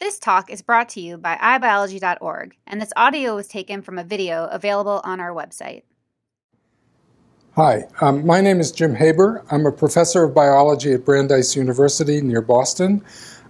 This 0.00 0.18
talk 0.18 0.50
is 0.50 0.60
brought 0.60 0.88
to 0.90 1.00
you 1.00 1.16
by 1.16 1.36
iBiology.org, 1.36 2.56
and 2.66 2.82
this 2.82 2.92
audio 2.96 3.36
was 3.36 3.46
taken 3.46 3.80
from 3.80 3.96
a 3.96 4.02
video 4.02 4.46
available 4.46 5.00
on 5.04 5.20
our 5.20 5.32
website. 5.32 5.82
Hi, 7.54 7.84
um, 8.00 8.26
my 8.26 8.40
name 8.40 8.58
is 8.58 8.72
Jim 8.72 8.96
Haber. 8.96 9.44
I'm 9.52 9.64
a 9.66 9.70
professor 9.70 10.24
of 10.24 10.34
biology 10.34 10.92
at 10.92 11.04
Brandeis 11.04 11.54
University 11.54 12.20
near 12.20 12.42
Boston. 12.42 13.04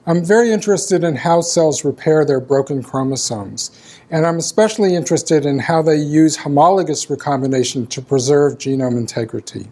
I'm 0.07 0.23
very 0.23 0.53
interested 0.53 1.03
in 1.03 1.17
how 1.17 1.41
cells 1.41 1.83
repair 1.83 2.27
their 2.27 2.41
broken 2.41 2.83
chromosomes, 2.83 3.71
and 4.11 4.27
I'm 4.27 4.37
especially 4.37 4.95
interested 4.95 5.47
in 5.47 5.59
how 5.59 5.81
they 5.81 5.97
use 5.97 6.37
homologous 6.37 7.09
recombination 7.09 7.87
to 7.87 8.03
preserve 8.03 8.59
genome 8.59 8.99
integrity. 8.99 9.67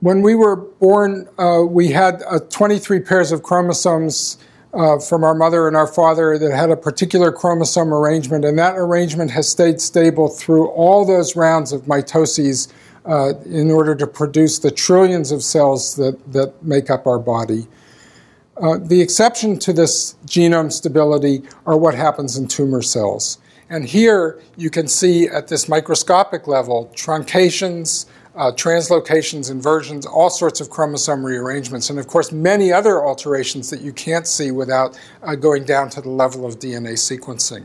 When 0.00 0.20
we 0.20 0.34
were 0.34 0.56
born, 0.56 1.28
uh, 1.38 1.62
we 1.62 1.92
had 1.92 2.24
uh, 2.28 2.40
23 2.40 2.98
pairs 3.00 3.30
of 3.30 3.44
chromosomes 3.44 4.38
uh, 4.74 4.98
from 4.98 5.22
our 5.22 5.34
mother 5.34 5.68
and 5.68 5.76
our 5.76 5.86
father 5.86 6.38
that 6.38 6.52
had 6.52 6.70
a 6.70 6.76
particular 6.76 7.30
chromosome 7.30 7.92
arrangement, 7.92 8.44
and 8.44 8.58
that 8.58 8.76
arrangement 8.76 9.30
has 9.30 9.48
stayed 9.48 9.80
stable 9.80 10.28
through 10.28 10.68
all 10.68 11.04
those 11.04 11.36
rounds 11.36 11.72
of 11.72 11.82
mitoses 11.82 12.72
uh, 13.04 13.34
in 13.44 13.70
order 13.70 13.94
to 13.94 14.06
produce 14.06 14.60
the 14.60 14.70
trillions 14.70 15.32
of 15.32 15.42
cells 15.42 15.96
that, 15.96 16.18
that 16.32 16.62
make 16.62 16.88
up 16.88 17.06
our 17.06 17.18
body. 17.18 17.66
Uh, 18.56 18.78
the 18.78 19.00
exception 19.00 19.58
to 19.58 19.72
this 19.72 20.14
genome 20.26 20.70
stability 20.70 21.42
are 21.66 21.76
what 21.76 21.94
happens 21.94 22.36
in 22.36 22.46
tumor 22.46 22.82
cells. 22.82 23.38
And 23.68 23.86
here 23.86 24.40
you 24.56 24.68
can 24.68 24.86
see 24.86 25.26
at 25.26 25.48
this 25.48 25.68
microscopic 25.68 26.46
level 26.46 26.92
truncations, 26.94 28.06
uh, 28.34 28.50
translocations, 28.52 29.50
inversions, 29.50 30.06
all 30.06 30.30
sorts 30.30 30.60
of 30.60 30.70
chromosome 30.70 31.24
rearrangements, 31.24 31.90
and 31.90 31.98
of 31.98 32.06
course, 32.06 32.32
many 32.32 32.72
other 32.72 33.04
alterations 33.04 33.70
that 33.70 33.80
you 33.80 33.92
can't 33.92 34.26
see 34.26 34.50
without 34.50 34.98
uh, 35.22 35.34
going 35.34 35.64
down 35.64 35.90
to 35.90 36.00
the 36.00 36.08
level 36.08 36.46
of 36.46 36.58
DNA 36.58 36.92
sequencing. 36.92 37.64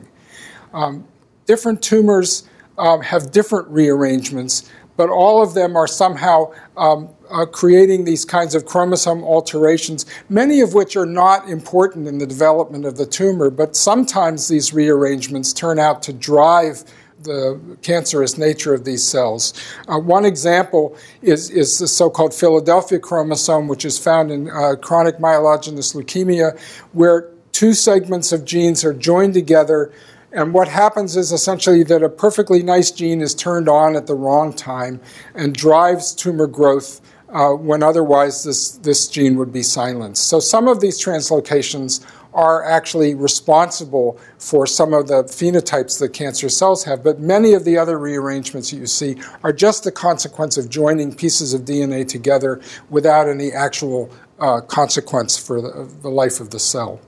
Um, 0.74 1.08
different 1.46 1.82
tumors 1.82 2.48
um, 2.78 3.02
have 3.02 3.32
different 3.32 3.68
rearrangements, 3.70 4.70
but 4.98 5.10
all 5.10 5.42
of 5.42 5.54
them 5.54 5.76
are 5.76 5.88
somehow 5.88 6.52
um, 6.76 7.10
uh, 7.30 7.46
creating 7.46 8.04
these 8.04 8.26
kinds 8.26 8.56
of 8.56 8.66
chromosome 8.66 9.24
alterations, 9.24 10.06
many 10.28 10.60
of 10.60 10.74
which 10.74 10.96
are 10.96 11.06
not 11.06 11.48
important 11.50 12.08
in 12.08 12.18
the 12.18 12.28
development 12.28 12.86
of 12.86 12.98
the 12.98 13.06
tumor, 13.06 13.50
but 13.50 13.76
sometimes 13.76 14.48
these 14.48 14.74
rearrangements 14.74 15.54
turn 15.54 15.80
out 15.80 16.02
to 16.04 16.14
drive 16.14 16.84
the 17.28 17.78
cancerous 17.82 18.38
nature 18.38 18.74
of 18.74 18.86
these 18.86 19.04
cells. 19.04 19.54
Uh, 19.88 20.00
one 20.00 20.26
example 20.26 20.98
is, 21.22 21.50
is 21.50 21.78
the 21.78 21.88
so 21.88 22.10
called 22.10 22.34
Philadelphia 22.34 23.00
chromosome, 23.00 23.68
which 23.68 23.86
is 23.86 24.00
found 24.00 24.32
in 24.32 24.50
uh, 24.50 24.76
chronic 24.82 25.18
myelogenous 25.18 25.94
leukemia, 25.94 26.60
where 26.94 27.30
two 27.52 27.74
segments 27.74 28.32
of 28.32 28.46
genes 28.46 28.84
are 28.84 28.94
joined 28.94 29.34
together. 29.34 29.94
And 30.32 30.54
what 30.54 30.68
happens 30.68 31.16
is 31.16 31.32
essentially 31.32 31.84
that 31.84 32.04
a 32.04 32.10
perfectly 32.10 32.62
nice 32.64 32.92
gene 32.92 33.22
is 33.22 33.34
turned 33.34 33.70
on 33.70 33.96
at 33.96 34.08
the 34.08 34.16
wrong 34.16 34.54
time 34.54 35.00
and 35.36 35.56
drives 35.56 36.14
tumor 36.14 36.48
growth 36.48 37.02
uh, 37.30 37.50
when 37.50 37.84
otherwise 37.84 38.44
this, 38.44 38.72
this 38.78 39.08
gene 39.08 39.36
would 39.38 39.52
be 39.52 39.64
silenced. 39.64 40.28
So 40.28 40.40
some 40.40 40.68
of 40.68 40.80
these 40.80 41.04
translocations 41.04 42.06
are 42.34 42.64
actually 42.64 43.16
responsible 43.16 44.20
for 44.38 44.68
some 44.68 44.94
of 44.94 45.08
the 45.08 45.24
phenotypes 45.24 46.00
that 46.00 46.14
cancer 46.14 46.50
cells 46.50 46.84
have, 46.84 47.04
but 47.04 47.20
many 47.20 47.54
of 47.54 47.66
the 47.66 47.78
other 47.78 47.98
rearrangements 47.98 48.72
that 48.72 48.78
you 48.78 48.88
see 48.88 49.16
are 49.44 49.54
just 49.54 49.84
the 49.84 49.92
consequence 49.92 50.58
of 50.58 50.70
joining 50.70 51.14
pieces 51.14 51.54
of 51.54 51.62
DNA 51.62 52.08
together 52.08 52.62
without 52.90 53.28
any 53.28 53.52
actual 53.52 54.10
uh, 54.40 54.62
consequence 54.62 55.38
for 55.38 55.62
the, 55.62 55.90
the 56.02 56.10
life 56.10 56.40
of 56.40 56.52
the 56.52 56.60
cell. 56.60 57.00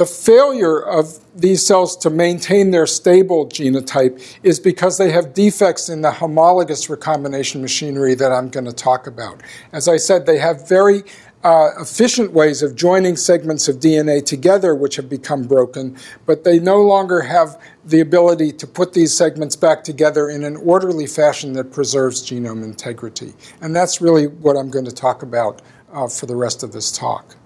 The 0.00 0.06
failure 0.06 0.80
of 0.80 1.18
these 1.38 1.64
cells 1.64 1.94
to 1.98 2.08
maintain 2.08 2.70
their 2.70 2.86
stable 2.86 3.46
genotype 3.46 4.38
is 4.42 4.58
because 4.58 4.96
they 4.96 5.10
have 5.10 5.34
defects 5.34 5.90
in 5.90 6.00
the 6.00 6.10
homologous 6.10 6.88
recombination 6.88 7.60
machinery 7.60 8.14
that 8.14 8.32
I'm 8.32 8.48
going 8.48 8.64
to 8.64 8.72
talk 8.72 9.06
about. 9.06 9.42
As 9.72 9.88
I 9.88 9.98
said, 9.98 10.24
they 10.24 10.38
have 10.38 10.66
very 10.66 11.02
uh, 11.42 11.70
efficient 11.80 12.32
ways 12.32 12.62
of 12.62 12.76
joining 12.76 13.16
segments 13.16 13.68
of 13.68 13.76
DNA 13.76 14.24
together 14.24 14.74
which 14.74 14.96
have 14.96 15.08
become 15.08 15.44
broken, 15.44 15.96
but 16.26 16.44
they 16.44 16.58
no 16.58 16.82
longer 16.82 17.22
have 17.22 17.60
the 17.84 18.00
ability 18.00 18.52
to 18.52 18.66
put 18.66 18.92
these 18.92 19.16
segments 19.16 19.56
back 19.56 19.82
together 19.82 20.28
in 20.28 20.44
an 20.44 20.56
orderly 20.56 21.06
fashion 21.06 21.54
that 21.54 21.72
preserves 21.72 22.22
genome 22.22 22.62
integrity. 22.62 23.32
And 23.62 23.74
that's 23.74 24.00
really 24.00 24.26
what 24.26 24.56
I'm 24.56 24.70
going 24.70 24.84
to 24.84 24.94
talk 24.94 25.22
about 25.22 25.62
uh, 25.92 26.08
for 26.08 26.26
the 26.26 26.36
rest 26.36 26.62
of 26.62 26.72
this 26.72 26.92
talk. 26.92 27.36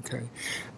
Okay. 0.00 0.28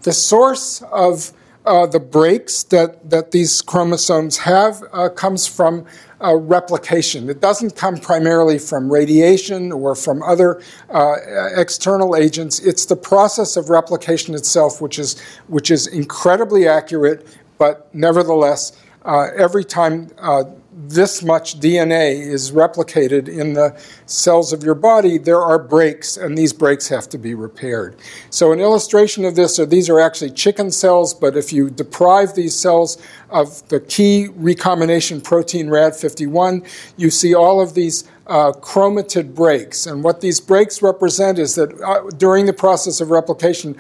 The 0.03 0.13
source 0.13 0.83
of 0.93 1.33
uh, 1.65 1.85
the 1.87 1.99
breaks 1.99 2.63
that, 2.65 3.11
that 3.11 3.33
these 3.33 3.61
chromosomes 3.61 4.39
have 4.39 4.85
uh, 4.93 5.09
comes 5.09 5.49
from 5.49 5.85
uh, 6.23 6.35
replication. 6.37 7.29
It 7.29 7.41
doesn't 7.41 7.77
come 7.77 7.99
primarily 7.99 8.59
from 8.59 8.91
radiation 8.91 9.73
or 9.73 9.95
from 9.95 10.23
other 10.23 10.63
uh, 10.91 11.17
external 11.57 12.17
agents. 12.17 12.59
It's 12.61 12.87
the 12.87 12.97
process 12.97 13.57
of 13.57 13.71
replication 13.71 14.35
itself, 14.35 14.81
which 14.81 14.99
is, 14.99 15.21
which 15.49 15.71
is 15.71 15.87
incredibly 15.87 16.67
accurate, 16.67 17.27
but 17.59 17.95
nevertheless, 17.95 18.73
uh, 19.05 19.29
every 19.37 19.65
time 19.65 20.11
uh, 20.19 20.45
this 20.77 21.23
much 21.23 21.59
DNA 21.59 22.21
is 22.21 22.53
replicated 22.53 23.29
in 23.29 23.55
the 23.55 23.81
cells 24.05 24.53
of 24.53 24.63
your 24.63 24.75
body, 24.75 25.17
there 25.17 25.41
are 25.41 25.59
breaks, 25.59 26.19
and 26.19 26.37
these 26.37 26.53
breaks 26.53 26.87
have 26.89 27.09
to 27.09 27.19
be 27.19 27.35
repaired. 27.35 27.97
So, 28.29 28.53
an 28.53 28.61
illustration 28.61 29.25
of 29.25 29.37
this 29.37 29.59
are 29.59 29.65
these 29.65 29.89
are 29.89 29.99
actually 29.99 30.33
chicken 30.33 30.71
cells, 30.71 31.15
but 31.15 31.35
if 31.35 31.51
you 31.51 31.71
deprive 31.71 32.35
these 32.35 32.55
cells 32.55 32.99
of 33.31 33.67
the 33.69 33.81
key 33.81 34.29
recombination 34.37 35.23
protein 35.23 35.69
RAD51, 35.69 36.67
you 36.99 37.11
see 37.11 37.35
all 37.35 37.63
of 37.63 37.73
these 37.73 38.05
uh, 38.27 38.53
chromatid 38.53 39.35
breaks. 39.35 39.87
And 39.87 40.05
what 40.05 40.21
these 40.21 40.41
breaks 40.41 40.83
represent 40.83 41.39
is 41.39 41.55
that 41.55 41.73
uh, 41.81 42.11
during 42.19 42.45
the 42.45 42.53
process 42.53 43.01
of 43.01 43.11
replication, 43.11 43.77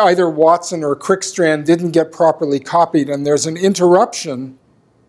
either 0.00 0.30
Watson 0.30 0.82
or 0.82 0.96
Crick 0.96 1.22
strand 1.22 1.66
didn't 1.66 1.90
get 1.90 2.10
properly 2.10 2.58
copied, 2.58 3.10
and 3.10 3.26
there's 3.26 3.44
an 3.44 3.58
interruption 3.58 4.58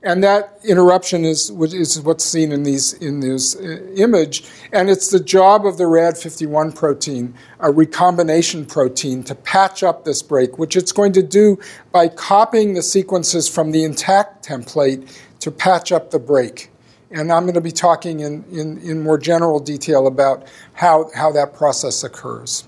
and 0.08 0.24
that 0.24 0.58
interruption 0.64 1.26
is, 1.26 1.52
what's 1.52 2.24
seen 2.24 2.54
in 2.54 2.64
these 2.64 2.94
in 2.94 3.20
this 3.20 3.58
uh, 3.58 3.86
image, 3.98 4.46
and 4.72 4.90
it's 4.90 5.12
the 5.12 5.20
job 5.20 5.66
of 5.66 5.78
the 5.78 5.84
RAD51 5.84 6.74
protein, 6.74 7.34
a 7.60 7.70
recombination 7.70 8.66
protein, 8.66 9.22
to 9.24 9.36
patch 9.36 9.84
up 9.84 10.06
this 10.06 10.24
break, 10.24 10.58
which 10.58 10.78
it's 10.78 10.94
going 10.94 11.12
to 11.12 11.22
do 11.22 11.60
by 11.92 12.08
copying 12.08 12.74
the 12.74 12.82
sequences 12.82 13.50
from 13.50 13.72
the 13.72 13.84
intact 13.84 14.48
template 14.48 15.14
to 15.42 15.52
patch 15.52 15.92
up 15.92 16.12
the 16.12 16.20
break. 16.20 16.72
And 17.12 17.30
I'm 17.30 17.44
going 17.44 17.56
to 17.56 17.62
be 17.62 17.72
talking 17.72 18.22
in, 18.22 18.46
in, 18.50 18.78
in 18.78 19.04
more 19.04 19.18
general 19.18 19.60
detail 19.60 20.08
about 20.08 20.48
how, 20.72 21.12
how 21.16 21.34
that 21.34 21.54
process 21.54 22.06
occurs. 22.06 22.66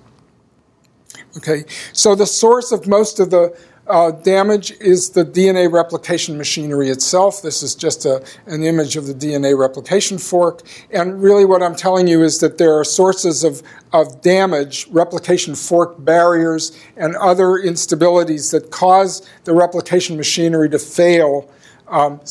Okay, 1.37 1.63
so 1.93 2.15
the 2.15 2.25
source 2.25 2.73
of 2.73 2.85
most 2.85 3.21
of 3.21 3.29
the 3.29 3.57
uh, 3.89 4.11
damage 4.11 4.71
is 4.79 5.09
the 5.09 5.25
DNA 5.25 5.71
replication 5.71 6.37
machinery 6.37 6.89
itself. 6.89 7.41
This 7.41 7.63
is 7.63 7.73
just 7.73 8.05
a, 8.05 8.23
an 8.45 8.63
image 8.63 8.95
of 8.95 9.07
the 9.07 9.13
DNA 9.13 9.57
replication 9.57 10.19
fork. 10.19 10.61
And 10.91 11.21
really, 11.21 11.43
what 11.43 11.63
I'm 11.63 11.75
telling 11.75 12.07
you 12.07 12.21
is 12.21 12.39
that 12.39 12.59
there 12.59 12.77
are 12.77 12.83
sources 12.83 13.43
of, 13.43 13.63
of 13.91 14.21
damage, 14.21 14.87
replication 14.89 15.55
fork 15.55 15.95
barriers, 16.05 16.77
and 16.97 17.15
other 17.15 17.57
instabilities 17.57 18.51
that 18.51 18.69
cause 18.69 19.27
the 19.45 19.55
replication 19.55 20.17
machinery 20.17 20.69
to 20.69 20.77
fail 20.77 21.49
um, 21.87 22.21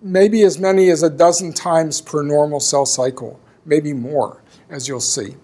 maybe 0.00 0.42
as 0.42 0.58
many 0.58 0.88
as 0.88 1.02
a 1.02 1.10
dozen 1.10 1.52
times 1.52 2.00
per 2.00 2.22
normal 2.22 2.60
cell 2.60 2.86
cycle, 2.86 3.38
maybe 3.66 3.92
more, 3.92 4.42
as 4.70 4.88
you'll 4.88 5.00
see. 5.00 5.34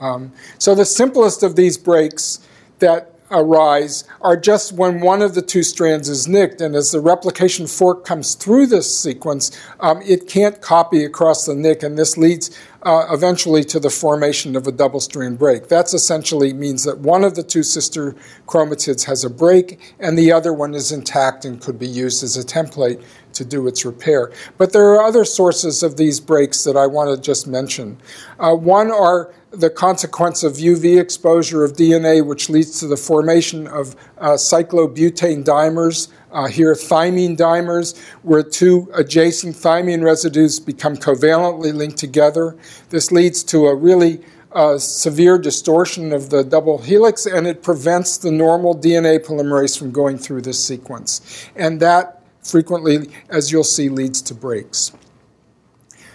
Um, 0.00 0.32
so, 0.58 0.74
the 0.74 0.84
simplest 0.84 1.42
of 1.42 1.56
these 1.56 1.78
breaks 1.78 2.46
that 2.80 3.15
arise 3.30 4.04
are 4.20 4.36
just 4.36 4.72
when 4.72 5.00
one 5.00 5.22
of 5.22 5.34
the 5.34 5.42
two 5.42 5.62
strands 5.62 6.08
is 6.08 6.28
nicked, 6.28 6.60
and 6.60 6.74
as 6.74 6.92
the 6.92 7.00
replication 7.00 7.66
fork 7.66 8.04
comes 8.04 8.34
through 8.34 8.66
this 8.66 8.94
sequence, 8.96 9.50
um, 9.80 10.00
it 10.02 10.28
can't 10.28 10.60
copy 10.60 11.04
across 11.04 11.46
the 11.46 11.54
nick, 11.54 11.82
and 11.82 11.98
this 11.98 12.16
leads 12.16 12.56
uh, 12.82 13.06
eventually 13.10 13.64
to 13.64 13.80
the 13.80 13.90
formation 13.90 14.54
of 14.54 14.66
a 14.66 14.72
double 14.72 15.00
strand 15.00 15.38
break. 15.38 15.68
That 15.68 15.92
essentially 15.92 16.52
means 16.52 16.84
that 16.84 16.98
one 16.98 17.24
of 17.24 17.34
the 17.34 17.42
two 17.42 17.64
sister 17.64 18.14
chromatids 18.46 19.04
has 19.06 19.24
a 19.24 19.30
break, 19.30 19.94
and 19.98 20.16
the 20.16 20.30
other 20.30 20.52
one 20.52 20.74
is 20.74 20.92
intact 20.92 21.44
and 21.44 21.60
could 21.60 21.78
be 21.78 21.88
used 21.88 22.22
as 22.22 22.36
a 22.36 22.44
template 22.44 23.02
to 23.36 23.44
do 23.44 23.66
its 23.66 23.84
repair. 23.84 24.30
But 24.58 24.72
there 24.72 24.88
are 24.94 25.02
other 25.02 25.24
sources 25.24 25.82
of 25.82 25.96
these 25.96 26.20
breaks 26.20 26.64
that 26.64 26.76
I 26.76 26.86
want 26.86 27.14
to 27.14 27.20
just 27.20 27.46
mention. 27.46 27.98
Uh, 28.38 28.54
one 28.54 28.90
are 28.90 29.32
the 29.50 29.70
consequence 29.70 30.42
of 30.42 30.54
UV 30.54 31.00
exposure 31.00 31.64
of 31.64 31.74
DNA, 31.74 32.24
which 32.24 32.50
leads 32.50 32.78
to 32.80 32.86
the 32.86 32.96
formation 32.96 33.66
of 33.66 33.96
uh, 34.18 34.32
cyclobutane 34.32 35.44
dimers. 35.44 36.08
Uh, 36.32 36.46
here, 36.46 36.74
thymine 36.74 37.36
dimers, 37.36 37.98
where 38.22 38.42
two 38.42 38.90
adjacent 38.92 39.56
thymine 39.56 40.02
residues 40.02 40.60
become 40.60 40.96
covalently 40.96 41.72
linked 41.72 41.96
together. 41.96 42.56
This 42.90 43.10
leads 43.10 43.42
to 43.44 43.66
a 43.66 43.74
really 43.74 44.20
uh, 44.56 44.78
severe 44.78 45.38
distortion 45.38 46.12
of 46.12 46.30
the 46.30 46.42
double 46.42 46.78
helix 46.78 47.26
and 47.26 47.46
it 47.46 47.62
prevents 47.62 48.16
the 48.16 48.30
normal 48.30 48.74
DNA 48.74 49.18
polymerase 49.18 49.78
from 49.78 49.90
going 49.90 50.16
through 50.16 50.40
this 50.40 50.62
sequence. 50.62 51.46
And 51.56 51.78
that 51.80 52.22
frequently, 52.50 53.08
as 53.28 53.52
you'll 53.52 53.64
see, 53.64 53.88
leads 53.88 54.22
to 54.22 54.34
breaks. 54.34 54.92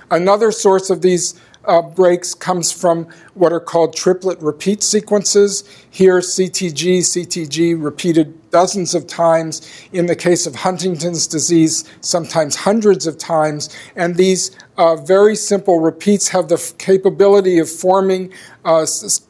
Another 0.10 0.52
source 0.52 0.90
of 0.90 1.02
these 1.02 1.40
uh, 1.66 1.82
breaks 1.82 2.34
comes 2.34 2.72
from 2.72 3.08
what 3.34 3.54
are 3.54 3.60
called 3.60 3.96
triplet 3.96 4.40
repeat 4.42 4.82
sequences. 4.84 5.64
Here, 5.90 6.20
CTG, 6.20 7.00
CTG 7.00 7.82
repeated 7.82 8.50
dozens 8.52 8.96
of 8.96 9.08
times. 9.08 9.70
In 9.94 10.08
the 10.08 10.16
case 10.16 10.48
of 10.48 10.56
Huntington's 10.56 11.28
disease, 11.28 11.84
sometimes 12.02 12.56
hundreds 12.56 13.06
of 13.08 13.18
times. 13.18 13.70
And 13.96 14.16
these 14.16 14.52
uh, 14.78 14.96
very 14.96 15.36
simple 15.36 15.80
repeats 15.80 16.28
have 16.30 16.48
the 16.48 16.56
f- 16.56 16.78
capability 16.78 17.60
of 17.60 17.70
forming 17.70 18.34
uh, 18.66 18.86
quasi 18.86 19.24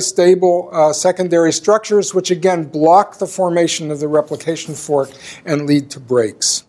stable 0.00 0.70
uh, 0.72 0.92
secondary 0.92 1.52
structures, 1.52 2.14
which 2.14 2.30
again 2.30 2.64
block 2.64 3.18
the 3.18 3.26
formation 3.26 3.90
of 3.90 4.00
the 4.00 4.08
replication 4.08 4.74
fork 4.74 5.10
and 5.44 5.66
lead 5.66 5.90
to 5.90 6.00
breaks. 6.00 6.64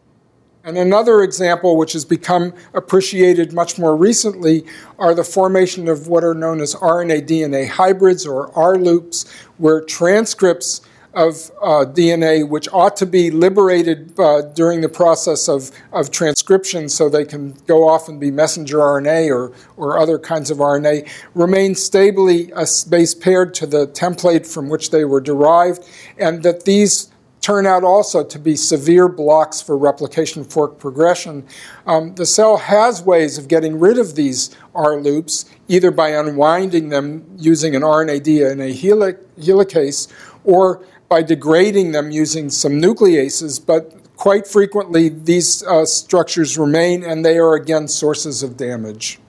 And 0.64 0.78
another 0.78 1.24
example, 1.24 1.76
which 1.76 1.94
has 1.94 2.06
become 2.06 2.54
appreciated 2.74 3.52
much 3.52 3.80
more 3.80 3.98
recently, 3.98 4.64
are 5.00 5.16
the 5.16 5.24
formation 5.24 5.88
of 5.88 6.08
what 6.08 6.24
are 6.24 6.36
known 6.36 6.62
as 6.62 6.76
RNA 6.76 7.28
DNA 7.28 7.68
hybrids 7.68 8.28
or 8.28 8.56
R 8.56 8.78
loops, 8.78 9.28
where 9.58 9.82
transcripts 9.82 10.82
of 11.14 11.52
uh, 11.62 11.86
DNA, 11.86 12.48
which 12.48 12.70
ought 12.72 12.96
to 12.98 13.06
be 13.06 13.32
liberated 13.32 14.18
uh, 14.20 14.42
during 14.42 14.82
the 14.82 14.90
process 14.90 15.50
of, 15.50 15.72
of 15.92 16.10
transcription 16.12 16.88
so 16.88 17.10
they 17.10 17.26
can 17.26 17.52
go 17.68 17.88
off 17.88 18.08
and 18.08 18.20
be 18.20 18.32
messenger 18.32 18.78
RNA 18.78 19.30
or, 19.30 19.52
or 19.76 19.98
other 19.98 20.18
kinds 20.18 20.50
of 20.50 20.60
RNA, 20.60 21.10
remain 21.34 21.76
stably 21.76 22.52
uh, 22.54 22.66
base 22.90 23.14
paired 23.14 23.54
to 23.56 23.66
the 23.66 23.88
template 23.88 24.48
from 24.48 24.70
which 24.70 24.92
they 24.92 25.04
were 25.04 25.22
derived, 25.22 25.88
and 26.18 26.44
that 26.44 26.64
these 26.64 27.12
turn 27.42 27.66
out 27.66 27.84
also 27.84 28.24
to 28.24 28.40
be 28.40 28.56
severe 28.56 29.10
blocks 29.10 29.62
for 29.62 29.78
replication 29.78 30.44
fork 30.44 30.78
progression. 30.78 31.44
Um, 31.88 32.14
the 32.16 32.26
cell 32.26 32.58
has 32.58 33.02
ways 33.02 33.38
of 33.38 33.48
getting 33.48 33.80
rid 33.80 33.98
of 33.98 34.16
these 34.16 34.56
R 34.76 34.98
loops, 34.98 35.46
either 35.68 35.92
by 35.92 36.10
unwinding 36.10 36.90
them 36.90 37.26
using 37.38 37.76
an 37.76 37.82
RNA 37.82 38.22
DNA 38.22 38.80
helic- 38.80 39.26
helicase 39.40 40.08
or 40.44 40.86
by 41.12 41.22
degrading 41.22 41.92
them 41.92 42.10
using 42.10 42.50
some 42.50 42.82
nucleases, 42.82 43.60
but 43.64 43.94
quite 44.16 44.48
frequently 44.48 45.10
these 45.10 45.62
uh, 45.64 45.86
structures 45.86 46.58
remain 46.58 47.04
and 47.04 47.26
they 47.26 47.38
are 47.38 47.56
again 47.56 47.86
sources 47.86 48.42
of 48.44 48.56
damage. 48.56 49.20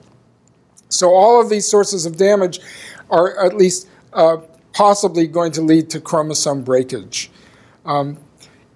So, 0.87 1.13
all 1.13 1.41
of 1.41 1.49
these 1.49 1.67
sources 1.69 2.05
of 2.05 2.15
damage 2.15 2.61
are 3.09 3.37
at 3.37 3.57
least 3.57 3.89
uh, 4.13 4.37
possibly 4.71 5.27
going 5.27 5.51
to 5.51 5.61
lead 5.61 5.89
to 5.89 5.99
chromosome 5.99 6.63
breakage. 6.63 7.29
Um, 7.83 8.17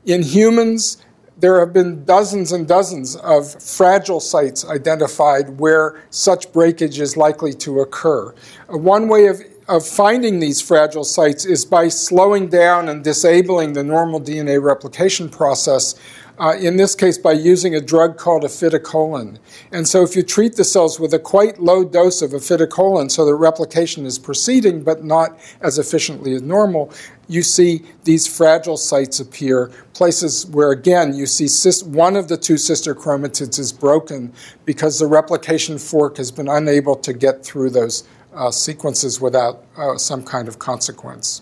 in 0.06 0.22
humans, 0.22 1.02
there 1.38 1.62
have 1.62 1.72
been 1.72 2.04
dozens 2.04 2.52
and 2.52 2.68
dozens 2.68 3.16
of 3.16 3.64
fragile 3.64 4.20
sites 4.20 4.66
identified 4.66 5.62
where 5.62 6.04
such 6.10 6.52
breakage 6.52 7.00
is 7.00 7.16
likely 7.16 7.54
to 7.54 7.80
occur. 7.80 8.36
Uh, 8.68 8.78
one 8.78 9.08
way 9.08 9.28
of, 9.28 9.42
of 9.68 9.86
finding 9.86 10.40
these 10.40 10.62
fragile 10.62 11.04
sites 11.04 11.44
is 11.46 11.66
by 11.66 11.90
slowing 11.90 12.48
down 12.48 12.88
and 12.88 13.04
disabling 13.04 13.74
the 13.74 13.84
normal 13.84 14.22
DNA 14.22 14.62
replication 14.62 15.28
process 15.28 15.96
uh, 16.40 16.56
in 16.60 16.78
this 16.78 16.94
case 16.96 17.18
by 17.18 17.32
using 17.32 17.76
a 17.76 17.82
drug 17.82 18.16
called 18.16 18.44
aphidicolin. 18.44 19.40
And 19.72 19.88
so 19.88 20.04
if 20.04 20.16
you 20.16 20.22
treat 20.22 20.56
the 20.56 20.64
cells 20.64 21.00
with 21.00 21.14
a 21.14 21.20
quite 21.20 21.60
low 21.60 21.84
dose 21.84 22.22
of 22.22 22.32
aphidicolin 22.32 23.10
so 23.10 23.26
that 23.26 23.36
replication 23.36 24.06
is 24.06 24.20
proceeding 24.20 24.84
but 24.84 25.04
not 25.04 25.38
as 25.62 25.80
efficiently 25.80 26.36
as 26.36 26.44
normal, 26.44 26.94
you 27.28 27.42
see 27.42 27.84
these 28.04 28.28
fragile 28.28 28.78
sites 28.78 29.20
appear, 29.20 29.72
places 29.94 30.46
where 30.46 30.72
again 30.72 31.14
you 31.14 31.26
see 31.26 31.48
one 31.90 32.16
of 32.16 32.28
the 32.28 32.38
two 32.38 32.58
sister 32.58 32.96
chromatids 32.96 33.60
is 33.60 33.74
broken 33.74 34.32
because 34.64 35.00
the 35.00 35.08
replication 35.08 35.78
fork 35.78 36.18
has 36.18 36.32
been 36.32 36.48
unable 36.48 36.96
to 36.96 37.12
get 37.14 37.44
through 37.44 37.72
those 37.72 38.08
uh, 38.38 38.52
sequences 38.52 39.20
without 39.20 39.66
uh, 39.76 39.98
some 39.98 40.24
kind 40.24 40.48
of 40.48 40.60
consequence. 40.60 41.42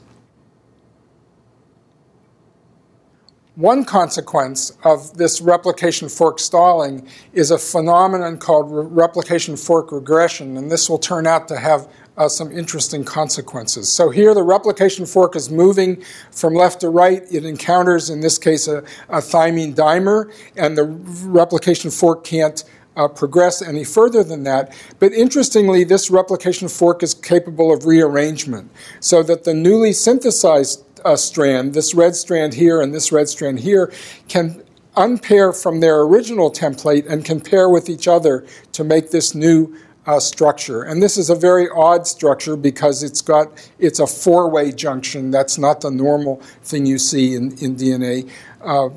One 3.56 3.86
consequence 3.86 4.76
of 4.84 5.18
this 5.18 5.40
replication 5.40 6.10
fork 6.10 6.40
stalling 6.40 7.08
is 7.32 7.52
a 7.52 7.58
phenomenon 7.58 8.38
called 8.38 8.70
re- 8.70 8.86
replication 8.86 9.56
fork 9.56 9.94
regression, 9.94 10.58
and 10.58 10.70
this 10.70 10.90
will 10.90 10.98
turn 10.98 11.26
out 11.26 11.48
to 11.48 11.58
have 11.58 11.90
uh, 12.18 12.28
some 12.28 12.52
interesting 12.52 13.06
consequences. 13.06 13.90
So 13.90 14.10
here 14.10 14.34
the 14.34 14.44
replication 14.44 15.06
fork 15.06 15.38
is 15.38 15.50
moving 15.50 16.04
from 16.32 16.54
left 16.54 16.82
to 16.82 16.90
right. 16.90 17.24
It 17.32 17.46
encounters, 17.46 18.10
in 18.10 18.20
this 18.20 18.38
case, 18.38 18.68
a, 18.68 18.80
a 19.08 19.20
thymine 19.20 19.74
dimer, 19.74 20.34
and 20.58 20.78
the 20.78 20.86
replication 21.26 21.92
fork 21.92 22.26
can't 22.26 22.62
uh, 22.96 23.08
progress 23.08 23.62
any 23.62 23.84
further 23.84 24.24
than 24.24 24.44
that. 24.44 24.74
But 25.00 25.14
interestingly, 25.14 25.84
this 25.84 26.10
replication 26.10 26.68
fork 26.68 27.04
is 27.04 27.14
capable 27.14 27.74
of 27.74 27.86
rearrangement 27.86 28.72
so 29.00 29.24
that 29.24 29.44
the 29.44 29.54
newly 29.54 29.94
synthesized 29.94 30.84
uh, 31.04 31.16
strand, 31.16 31.74
this 31.74 31.94
red 31.94 32.16
strand 32.16 32.54
here 32.54 32.82
and 32.82 32.94
this 32.94 33.12
red 33.12 33.30
strand 33.30 33.60
here, 33.60 33.92
can 34.28 34.64
unpair 34.98 35.52
from 35.52 35.80
their 35.80 36.02
original 36.02 36.52
template 36.52 37.06
and 37.08 37.26
can 37.26 37.42
pair 37.42 37.70
with 37.70 37.90
each 37.90 38.08
other 38.08 38.46
to 38.72 38.84
make 38.84 39.12
this 39.12 39.36
new 39.36 39.76
uh, 40.06 40.20
structure. 40.20 40.84
And 40.84 41.02
this 41.02 41.18
is 41.18 41.30
a 41.30 41.36
very 41.36 41.68
odd 41.70 42.08
structure 42.08 42.56
because 42.56 43.04
it's 43.04 43.22
got 43.22 43.70
it's 43.80 44.00
a 44.00 44.08
four-way 44.08 44.72
junction. 44.72 45.32
That's 45.32 45.58
not 45.58 45.82
the 45.82 45.92
normal 45.92 46.42
thing 46.64 46.86
you 46.86 47.00
see 47.00 47.36
in, 47.36 47.58
in 47.58 47.76
DNA. 47.76 48.30
Uh, 48.62 48.90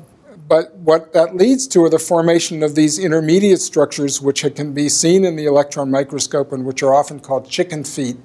but 0.49 0.75
what 0.77 1.13
that 1.13 1.35
leads 1.35 1.67
to 1.67 1.83
are 1.83 1.89
the 1.89 1.99
formation 1.99 2.63
of 2.63 2.73
these 2.73 2.97
intermediate 2.97 3.61
structures, 3.61 4.19
which 4.19 4.43
can 4.55 4.73
be 4.73 4.89
seen 4.89 5.23
in 5.23 5.35
the 5.35 5.45
electron 5.45 5.91
microscope 5.91 6.51
and 6.51 6.65
which 6.65 6.81
are 6.81 6.93
often 6.93 7.19
called 7.19 7.47
chicken 7.47 7.83
feet 7.83 8.17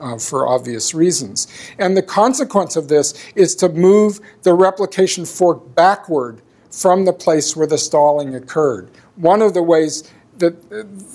uh, 0.00 0.18
for 0.18 0.48
obvious 0.48 0.92
reasons. 0.92 1.46
And 1.78 1.96
the 1.96 2.02
consequence 2.02 2.74
of 2.74 2.88
this 2.88 3.14
is 3.36 3.54
to 3.56 3.68
move 3.68 4.18
the 4.42 4.54
replication 4.54 5.24
fork 5.24 5.76
backward 5.76 6.42
from 6.68 7.04
the 7.04 7.12
place 7.12 7.54
where 7.54 7.66
the 7.66 7.78
stalling 7.78 8.34
occurred. 8.34 8.90
One 9.14 9.40
of 9.40 9.54
the 9.54 9.62
ways 9.62 10.02
that 10.38 10.56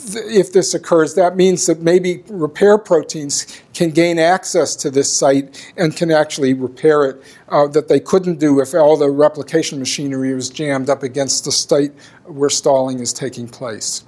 if 0.05 0.53
this 0.53 0.73
occurs, 0.73 1.15
that 1.15 1.35
means 1.35 1.65
that 1.65 1.81
maybe 1.81 2.23
repair 2.27 2.77
proteins 2.77 3.61
can 3.73 3.91
gain 3.91 4.19
access 4.19 4.75
to 4.77 4.89
this 4.89 5.11
site 5.11 5.73
and 5.77 5.95
can 5.95 6.11
actually 6.11 6.53
repair 6.53 7.05
it 7.05 7.23
uh, 7.49 7.67
that 7.67 7.87
they 7.87 7.99
couldn't 7.99 8.39
do 8.39 8.59
if 8.59 8.73
all 8.73 8.97
the 8.97 9.09
replication 9.09 9.79
machinery 9.79 10.33
was 10.33 10.49
jammed 10.49 10.89
up 10.89 11.03
against 11.03 11.45
the 11.45 11.51
site 11.51 11.93
where 12.25 12.49
stalling 12.49 12.99
is 12.99 13.13
taking 13.13 13.47
place. 13.47 14.03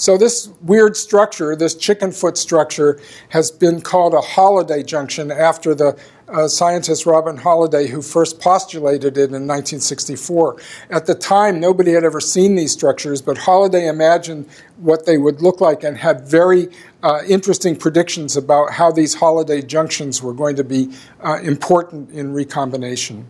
So 0.00 0.16
this 0.16 0.48
weird 0.62 0.96
structure, 0.96 1.54
this 1.54 1.74
chicken 1.74 2.10
foot 2.10 2.38
structure, 2.38 2.98
has 3.28 3.50
been 3.50 3.82
called 3.82 4.14
a 4.14 4.22
Holliday 4.22 4.82
junction 4.82 5.30
after 5.30 5.74
the 5.74 5.94
uh, 6.32 6.48
scientist 6.48 7.06
Robin 7.06 7.36
Holliday, 7.36 7.86
who 7.88 8.02
first 8.02 8.40
postulated 8.40 9.16
it 9.16 9.30
in 9.30 9.46
1964. 9.46 10.56
At 10.90 11.06
the 11.06 11.14
time, 11.14 11.60
nobody 11.60 11.92
had 11.92 12.04
ever 12.04 12.20
seen 12.20 12.54
these 12.54 12.72
structures, 12.72 13.20
but 13.22 13.38
Holliday 13.38 13.88
imagined 13.88 14.48
what 14.76 15.06
they 15.06 15.18
would 15.18 15.42
look 15.42 15.60
like 15.60 15.84
and 15.84 15.96
had 15.96 16.26
very 16.26 16.68
uh, 17.02 17.20
interesting 17.28 17.76
predictions 17.76 18.36
about 18.36 18.72
how 18.72 18.90
these 18.90 19.14
Holliday 19.14 19.62
junctions 19.62 20.22
were 20.22 20.34
going 20.34 20.56
to 20.56 20.64
be 20.64 20.90
uh, 21.20 21.38
important 21.42 22.10
in 22.10 22.32
recombination. 22.32 23.26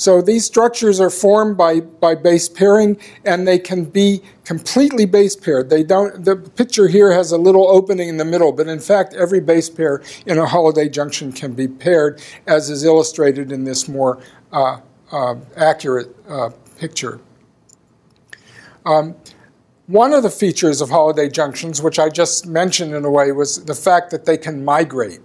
So 0.00 0.22
these 0.22 0.46
structures 0.46 0.98
are 0.98 1.10
formed 1.10 1.58
by, 1.58 1.80
by 1.80 2.14
base 2.14 2.48
pairing 2.48 2.98
and 3.26 3.46
they 3.46 3.58
can 3.58 3.84
be 3.84 4.22
completely 4.44 5.04
base 5.04 5.36
paired. 5.36 5.68
They 5.68 5.82
don't, 5.82 6.24
the 6.24 6.36
picture 6.36 6.88
here 6.88 7.12
has 7.12 7.32
a 7.32 7.36
little 7.36 7.68
opening 7.68 8.08
in 8.08 8.16
the 8.16 8.24
middle, 8.24 8.50
but 8.50 8.66
in 8.66 8.80
fact, 8.80 9.12
every 9.12 9.40
base 9.40 9.68
pair 9.68 10.02
in 10.24 10.38
a 10.38 10.46
Holliday 10.46 10.88
junction 10.88 11.32
can 11.32 11.52
be 11.52 11.68
paired, 11.68 12.22
as 12.46 12.70
is 12.70 12.82
illustrated 12.82 13.52
in 13.52 13.64
this 13.64 13.90
more 13.90 14.22
uh, 14.52 14.80
uh, 15.12 15.34
accurate 15.58 16.16
uh, 16.30 16.48
picture. 16.78 17.20
Um, 18.86 19.14
one 19.86 20.14
of 20.14 20.22
the 20.22 20.30
features 20.30 20.80
of 20.80 20.88
Holliday 20.88 21.28
junctions, 21.28 21.82
which 21.82 21.98
I 21.98 22.08
just 22.08 22.46
mentioned 22.46 22.94
in 22.94 23.04
a 23.04 23.10
way, 23.10 23.32
was 23.32 23.66
the 23.66 23.74
fact 23.74 24.12
that 24.12 24.24
they 24.24 24.38
can 24.38 24.64
migrate. 24.64 25.20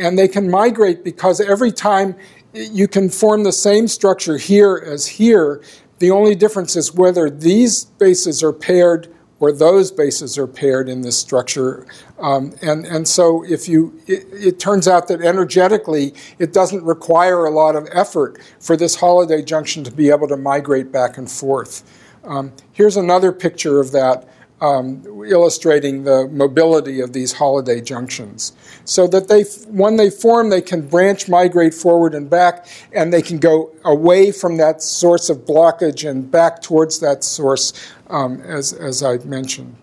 And 0.00 0.16
they 0.16 0.28
can 0.28 0.48
migrate 0.48 1.02
because 1.02 1.40
every 1.40 1.72
time 1.72 2.14
you 2.52 2.88
can 2.88 3.08
form 3.08 3.44
the 3.44 3.52
same 3.52 3.88
structure 3.88 4.36
here 4.36 4.82
as 4.84 5.06
here. 5.06 5.62
The 5.98 6.10
only 6.10 6.34
difference 6.34 6.76
is 6.76 6.94
whether 6.94 7.28
these 7.28 7.84
bases 7.84 8.42
are 8.42 8.52
paired 8.52 9.12
or 9.40 9.52
those 9.52 9.92
bases 9.92 10.36
are 10.36 10.46
paired 10.46 10.88
in 10.88 11.02
this 11.02 11.16
structure. 11.16 11.86
Um, 12.18 12.54
and, 12.60 12.84
and 12.86 13.06
so 13.06 13.44
if 13.44 13.68
you, 13.68 14.00
it, 14.06 14.26
it, 14.32 14.58
turns 14.58 14.88
out 14.88 15.06
that 15.08 15.20
energetically, 15.20 16.14
it 16.40 16.52
doesn't 16.52 16.82
require 16.82 17.44
a 17.44 17.50
lot 17.50 17.76
of 17.76 17.88
effort 17.92 18.40
for 18.58 18.76
this 18.76 18.96
Holliday 18.96 19.42
junction 19.42 19.84
to 19.84 19.92
be 19.92 20.10
able 20.10 20.26
to 20.28 20.36
migrate 20.36 20.90
back 20.90 21.18
and 21.18 21.30
forth. 21.30 21.84
Um, 22.24 22.52
here's 22.72 22.96
another 22.96 23.30
picture 23.30 23.78
of 23.78 23.92
that. 23.92 24.28
Um, 24.60 25.04
illustrating 25.24 26.02
the 26.02 26.26
mobility 26.32 27.00
of 27.00 27.12
these 27.12 27.32
Holliday 27.34 27.80
junctions. 27.80 28.54
So 28.84 29.06
that 29.06 29.28
they, 29.28 29.44
when 29.68 29.98
they 29.98 30.10
form, 30.10 30.50
they 30.50 30.60
can 30.60 30.88
branch, 30.88 31.28
migrate 31.28 31.74
forward 31.74 32.12
and 32.12 32.28
back, 32.28 32.66
and 32.92 33.12
they 33.12 33.22
can 33.22 33.38
go 33.38 33.70
away 33.84 34.32
from 34.32 34.56
that 34.56 34.82
source 34.82 35.30
of 35.30 35.46
blockage 35.46 36.10
and 36.10 36.28
back 36.28 36.60
towards 36.60 36.98
that 36.98 37.22
source, 37.22 37.72
um, 38.08 38.40
as, 38.40 38.72
as 38.72 39.00
I 39.00 39.18
mentioned. 39.18 39.76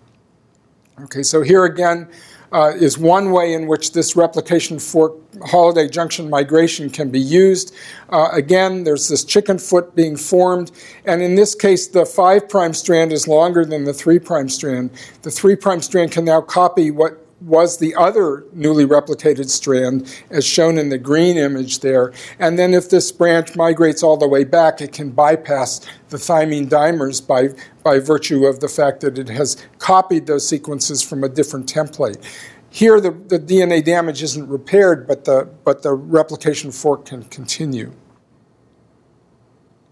Okay, 1.03 1.23
so 1.23 1.41
here 1.41 1.63
again, 1.63 2.09
uh, 2.55 2.69
is 2.69 2.97
one 2.97 3.31
way 3.31 3.53
in 3.53 3.67
which 3.67 3.91
this 3.91 4.15
replication 4.15 4.79
fork 4.79 5.13
Holliday 5.43 5.89
junction 5.89 6.29
migration 6.29 6.89
can 6.89 7.09
be 7.09 7.19
used. 7.19 7.75
Uh, 8.09 8.29
again, 8.31 8.85
there's 8.85 9.09
this 9.09 9.25
chicken 9.25 9.57
foot 9.59 9.93
being 9.93 10.15
formed, 10.15 10.71
and 11.03 11.21
in 11.21 11.35
this 11.35 11.53
case, 11.53 11.87
the 11.87 12.05
5' 12.05 12.75
strand 12.77 13.11
is 13.11 13.27
longer 13.27 13.65
than 13.65 13.83
the 13.83 13.93
3' 13.93 14.21
strand. 14.47 14.89
The 15.23 15.31
3' 15.31 15.57
strand 15.81 16.13
can 16.13 16.23
now 16.23 16.39
copy 16.39 16.91
what 16.91 17.24
was 17.41 17.77
the 17.77 17.93
other 17.95 18.45
newly 18.53 18.85
replicated 18.85 19.49
strand, 19.49 20.13
as 20.29 20.45
shown 20.45 20.77
in 20.77 20.89
the 20.89 20.97
green 20.97 21.37
image 21.37 21.79
there. 21.79 22.13
And 22.39 22.57
then, 22.57 22.73
if 22.73 22.89
this 22.89 23.11
branch 23.11 23.55
migrates 23.55 24.03
all 24.03 24.17
the 24.17 24.27
way 24.27 24.43
back, 24.43 24.81
it 24.81 24.93
can 24.93 25.11
bypass 25.11 25.85
the 26.09 26.17
thymine 26.17 26.69
dimers 26.69 27.25
by, 27.25 27.49
by 27.83 27.99
virtue 27.99 28.45
of 28.45 28.61
the 28.61 28.69
fact 28.69 29.01
that 29.01 29.17
it 29.17 29.29
has 29.29 29.57
copied 29.79 30.27
those 30.27 30.47
sequences 30.47 31.01
from 31.01 31.23
a 31.23 31.29
different 31.29 31.71
template. 31.71 32.23
Here, 32.69 32.99
the, 32.99 33.11
the 33.11 33.39
DNA 33.39 33.83
damage 33.83 34.21
isn't 34.23 34.49
repaired, 34.49 35.07
but 35.07 35.25
the, 35.25 35.49
but 35.63 35.81
the 35.81 35.93
replication 35.93 36.71
fork 36.71 37.05
can 37.05 37.23
continue. 37.23 37.93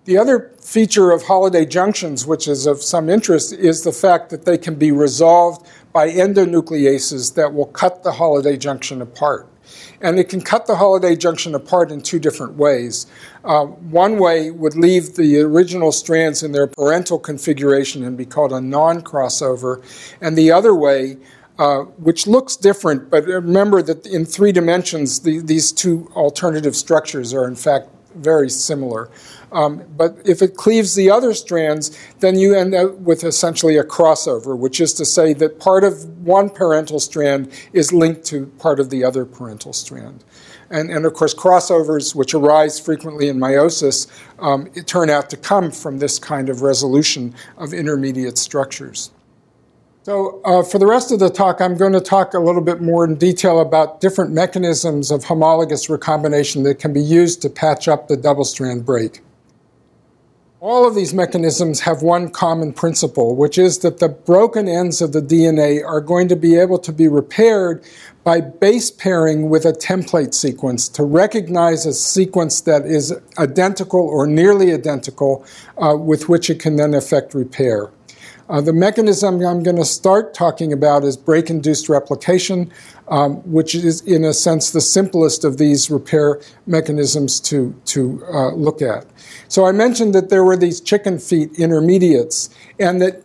The 0.06 0.18
other 0.18 0.52
feature 0.60 1.12
of 1.12 1.24
Holliday 1.24 1.66
junctions, 1.66 2.28
which 2.28 2.46
is 2.46 2.66
of 2.66 2.84
some 2.84 3.10
interest, 3.10 3.54
is 3.54 3.84
the 3.84 3.94
fact 3.94 4.32
that 4.32 4.44
they 4.44 4.58
can 4.58 4.76
be 4.76 4.92
resolved 4.92 5.66
by 5.94 6.10
endonucleases 6.10 7.36
that 7.36 7.54
will 7.54 7.68
cut 7.68 8.04
the 8.04 8.12
Holliday 8.12 8.58
junction 8.58 9.02
apart. 9.02 9.48
And 10.02 10.20
it 10.20 10.28
can 10.28 10.42
cut 10.42 10.68
the 10.68 10.76
Holliday 10.76 11.16
junction 11.16 11.56
apart 11.56 11.90
in 11.90 12.02
two 12.02 12.20
different 12.20 12.56
ways. 12.56 13.06
Uh, 13.46 13.66
one 13.66 14.20
way 14.20 14.52
would 14.52 14.76
leave 14.76 15.16
the 15.16 15.40
original 15.40 15.94
strands 15.94 16.44
in 16.44 16.52
their 16.52 16.68
parental 16.68 17.18
configuration 17.18 18.04
and 18.04 18.18
be 18.18 18.26
called 18.26 18.52
a 18.52 18.60
non 18.60 19.02
crossover. 19.02 19.82
And 20.20 20.38
the 20.38 20.52
other 20.52 20.76
way, 20.76 21.18
uh, 21.58 21.84
which 21.96 22.28
looks 22.28 22.58
different, 22.58 23.10
but 23.10 23.26
remember 23.26 23.82
that 23.82 24.06
in 24.06 24.26
three 24.26 24.52
dimensions, 24.52 25.22
the, 25.22 25.40
these 25.40 25.72
two 25.72 26.12
alternative 26.14 26.76
structures 26.76 27.34
are 27.34 27.48
in 27.48 27.56
fact 27.56 27.88
very 28.16 28.50
similar. 28.50 29.10
Um, 29.52 29.84
but 29.96 30.18
if 30.26 30.42
it 30.42 30.56
cleaves 30.56 30.96
the 30.96 31.12
other 31.12 31.34
strands, 31.34 31.98
then 32.20 32.38
you 32.38 32.56
end 32.56 32.74
up 32.74 32.96
with 32.96 33.24
essentially 33.24 33.78
a 33.78 33.84
crossover, 33.84 34.58
which 34.58 34.82
is 34.82 34.94
to 34.94 35.06
say 35.06 35.34
that 35.34 35.60
part 35.60 35.84
of 35.84 36.04
one 36.20 36.50
parental 36.50 37.00
strand 37.00 37.52
is 37.72 37.94
linked 37.94 38.26
to 38.26 38.48
part 38.58 38.80
of 38.80 38.90
the 38.90 39.04
other 39.04 39.26
parental 39.26 39.72
strand. 39.72 40.24
And, 40.72 40.90
and 40.90 41.06
of 41.06 41.14
course, 41.14 41.36
crossovers, 41.36 42.16
which 42.16 42.34
arise 42.34 42.80
frequently 42.80 43.28
in 43.28 43.38
meiosis, 43.38 44.08
um, 44.40 44.66
turn 44.86 45.12
out 45.12 45.30
to 45.30 45.38
come 45.38 45.70
from 45.70 46.00
this 46.00 46.18
kind 46.18 46.50
of 46.50 46.64
resolution 46.64 47.36
of 47.58 47.74
intermediate 47.74 48.40
structures. 48.40 49.12
So, 50.04 50.42
uh, 50.44 50.64
for 50.64 50.80
the 50.80 50.86
rest 50.86 51.14
of 51.14 51.20
the 51.20 51.30
talk, 51.30 51.62
I'm 51.62 51.78
going 51.78 51.94
to 51.94 52.02
talk 52.02 52.34
a 52.34 52.40
little 52.40 52.62
bit 52.62 52.82
more 52.82 53.06
in 53.06 53.16
detail 53.16 53.62
about 53.62 54.02
different 54.02 54.34
mechanisms 54.34 55.12
of 55.12 55.24
homologous 55.24 55.90
recombination 55.90 56.64
that 56.64 56.80
can 56.80 56.92
be 56.92 57.02
used 57.02 57.42
to 57.44 57.50
patch 57.50 57.88
up 57.88 58.10
the 58.10 58.18
double 58.18 58.44
strand 58.44 58.86
break. 58.86 59.22
All 60.60 60.86
of 60.86 60.94
these 60.94 61.14
mechanisms 61.14 61.80
have 61.82 62.02
one 62.02 62.30
common 62.30 62.74
principle, 62.74 63.38
which 63.38 63.58
is 63.58 63.80
that 63.80 64.00
the 64.00 64.10
broken 64.10 64.68
ends 64.68 65.02
of 65.02 65.14
the 65.14 65.22
DNA 65.22 65.82
are 65.86 66.02
going 66.02 66.28
to 66.28 66.36
be 66.36 66.58
able 66.58 66.80
to 66.80 66.92
be 66.92 67.08
repaired 67.08 67.82
by 68.26 68.42
base 68.42 68.92
pairing 68.92 69.50
with 69.50 69.66
a 69.66 69.72
template 69.72 70.34
sequence 70.34 70.90
to 70.90 71.04
recognize 71.04 71.86
a 71.86 71.94
sequence 71.94 72.60
that 72.62 72.86
is 72.86 73.14
identical 73.38 74.02
or 74.02 74.28
nearly 74.28 74.74
identical 74.74 75.46
uh, 75.78 75.96
with 75.96 76.28
which 76.28 76.50
it 76.50 76.60
can 76.60 76.76
then 76.76 76.94
effect 76.94 77.34
repair. 77.34 77.90
Uh, 78.50 78.60
the 78.62 78.74
mechanism 78.74 79.36
I'm 79.46 79.64
going 79.64 79.78
to 79.78 79.86
start 79.86 80.34
talking 80.34 80.74
about 80.74 81.04
is 81.04 81.16
break 81.16 81.50
induced 81.50 81.90
replication, 81.90 82.72
um, 83.08 83.36
which 83.50 83.74
is, 83.74 84.02
in 84.02 84.24
a 84.24 84.34
sense, 84.34 84.72
the 84.72 84.82
simplest 84.82 85.46
of 85.46 85.58
these 85.58 85.90
repair 85.90 86.42
mechanisms 86.68 87.40
to, 87.42 87.74
to 87.86 88.24
uh, 88.26 88.52
look 88.52 88.82
at. 88.82 89.06
So 89.48 89.66
I 89.66 89.72
mentioned 89.72 90.14
that 90.16 90.30
there 90.30 90.44
were 90.44 90.58
these 90.58 90.82
chicken 90.82 91.20
feet 91.20 91.52
intermediates, 91.58 92.50
and 92.80 93.02
that 93.02 93.24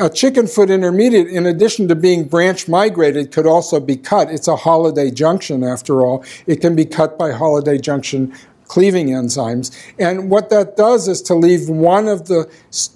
a 0.00 0.08
chicken 0.08 0.46
foot 0.46 0.70
intermediate, 0.70 1.28
in 1.28 1.46
addition 1.46 1.88
to 1.88 1.94
being 1.94 2.24
branch 2.24 2.66
migrated, 2.68 3.32
could 3.32 3.46
also 3.46 3.80
be 3.80 3.96
cut. 3.96 4.30
It's 4.30 4.48
a 4.48 4.56
Holliday 4.56 5.10
junction, 5.10 5.62
after 5.62 6.02
all. 6.02 6.24
It 6.46 6.60
can 6.60 6.74
be 6.74 6.84
cut 6.84 7.18
by 7.18 7.32
Holliday 7.32 7.78
junction 7.78 8.34
cleaving 8.74 9.10
enzymes. 9.10 9.70
And 10.00 10.28
what 10.28 10.50
that 10.50 10.76
does 10.76 11.06
is 11.06 11.22
to 11.22 11.34
leave 11.36 11.68
one 11.68 12.08
of 12.08 12.26
the, 12.26 12.50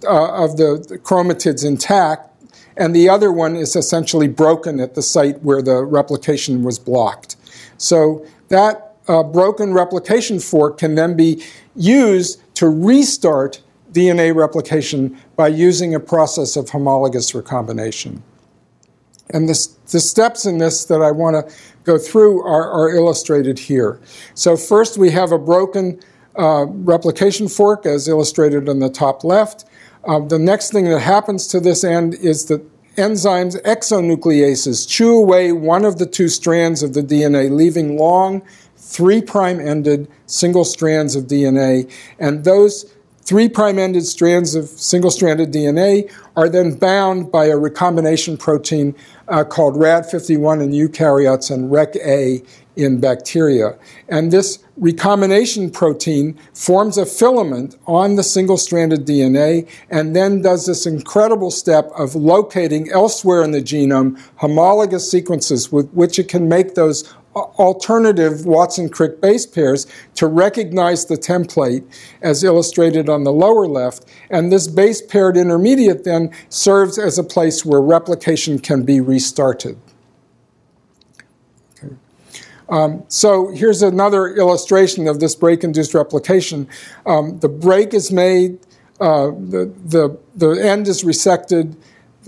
uh, 0.04 0.44
of 0.44 0.56
the 0.56 0.98
chromatids 1.04 1.64
intact, 1.64 2.28
and 2.76 2.96
the 2.96 3.08
other 3.08 3.30
one 3.30 3.54
is 3.54 3.76
essentially 3.76 4.26
broken 4.26 4.80
at 4.80 4.96
the 4.96 5.02
site 5.02 5.40
where 5.44 5.62
the 5.62 5.84
replication 5.84 6.64
was 6.64 6.80
blocked. 6.80 7.36
So 7.76 8.26
that 8.48 8.96
uh, 9.06 9.22
broken 9.22 9.72
replication 9.72 10.40
fork 10.40 10.78
can 10.78 10.96
then 10.96 11.16
be 11.16 11.44
used 11.76 12.42
to 12.54 12.68
restart 12.68 13.62
DNA 13.92 14.34
replication 14.34 15.16
by 15.36 15.46
using 15.46 15.94
a 15.94 16.00
process 16.00 16.56
of 16.56 16.70
homologous 16.70 17.36
recombination. 17.36 18.20
And 19.30 19.48
this, 19.48 19.68
the 19.92 20.00
steps 20.00 20.44
in 20.44 20.58
this 20.58 20.86
that 20.86 21.02
I 21.02 21.12
want 21.12 21.36
to 21.36 21.54
go 21.88 21.98
through 21.98 22.42
are, 22.42 22.70
are, 22.70 22.90
illustrated 22.90 23.58
here. 23.58 24.00
So, 24.34 24.56
first 24.56 24.98
we 24.98 25.10
have 25.10 25.32
a 25.32 25.38
broken 25.38 25.98
uh, 26.38 26.66
replication 26.66 27.48
fork, 27.48 27.86
as 27.86 28.06
illustrated 28.06 28.68
on 28.68 28.78
the 28.78 28.90
top 28.90 29.24
left. 29.24 29.64
Uh, 30.04 30.20
the 30.20 30.38
next 30.38 30.70
thing 30.70 30.84
that 30.84 31.00
happens 31.00 31.46
to 31.48 31.60
this 31.60 31.82
end 31.82 32.14
is 32.14 32.44
that 32.46 32.62
enzymes, 32.96 33.60
exonucleases, 33.62 34.86
chew 34.86 35.16
away 35.16 35.52
one 35.52 35.84
of 35.84 35.98
the 35.98 36.06
two 36.06 36.28
strands 36.28 36.82
of 36.82 36.92
the 36.92 37.02
DNA, 37.02 37.50
leaving 37.50 37.96
long 37.96 38.42
three 38.76 39.20
prime 39.20 39.60
ended 39.60 40.08
single 40.26 40.64
strands 40.64 41.16
of 41.16 41.24
DNA. 41.24 41.90
And 42.18 42.44
those 42.44 42.92
three 43.28 43.46
prime 43.46 43.78
ended 43.78 44.06
strands 44.06 44.54
of 44.54 44.64
single 44.68 45.10
stranded 45.10 45.52
DNA 45.52 46.10
are 46.34 46.48
then 46.48 46.74
bound 46.74 47.30
by 47.30 47.44
a 47.44 47.58
recombination 47.58 48.38
protein 48.38 48.94
uh, 49.28 49.44
called 49.44 49.74
RAD51 49.74 50.62
in 50.62 50.70
eukaryotes 50.70 51.50
and 51.50 51.70
REC-A 51.70 52.42
in 52.76 53.00
bacteria. 53.00 53.76
And 54.08 54.30
this 54.30 54.60
recombination 54.78 55.70
protein 55.70 56.38
forms 56.54 56.96
a 56.96 57.04
filament 57.04 57.76
on 57.86 58.14
the 58.14 58.22
single 58.22 58.56
stranded 58.56 59.04
DNA 59.04 59.68
and 59.90 60.16
then 60.16 60.40
does 60.40 60.64
this 60.64 60.86
incredible 60.86 61.50
step 61.50 61.90
of 61.98 62.14
locating 62.14 62.88
elsewhere 62.90 63.42
in 63.42 63.50
the 63.50 63.60
genome 63.60 64.18
homologous 64.36 65.10
sequences 65.10 65.70
with 65.70 65.90
which 65.90 66.18
it 66.18 66.28
can 66.28 66.48
make 66.48 66.76
those 66.76 67.12
alternative 67.34 68.46
Watson-Crick 68.46 69.20
base 69.20 69.46
pairs 69.46 69.86
to 70.14 70.26
recognize 70.26 71.06
the 71.06 71.16
template 71.16 71.84
as 72.22 72.42
illustrated 72.42 73.08
on 73.08 73.24
the 73.24 73.32
lower 73.32 73.66
left. 73.66 74.04
And 74.30 74.50
this 74.50 74.66
base 74.66 75.02
paired 75.02 75.36
intermediate 75.36 76.04
then 76.04 76.32
serves 76.48 76.98
as 76.98 77.18
a 77.18 77.24
place 77.24 77.64
where 77.64 77.80
replication 77.80 78.58
can 78.58 78.82
be 78.82 79.00
restarted. 79.00 79.78
Um, 82.70 83.04
so 83.08 83.48
here's 83.48 83.80
another 83.80 84.28
illustration 84.28 85.08
of 85.08 85.20
this 85.20 85.34
break-induced 85.34 85.94
replication. 85.94 86.68
Um, 87.06 87.38
the 87.38 87.48
break 87.48 87.94
is 87.94 88.12
made, 88.12 88.58
uh, 89.00 89.28
the, 89.28 89.72
the, 89.86 90.18
the 90.36 90.50
end 90.50 90.86
is 90.86 91.02
resected, 91.02 91.76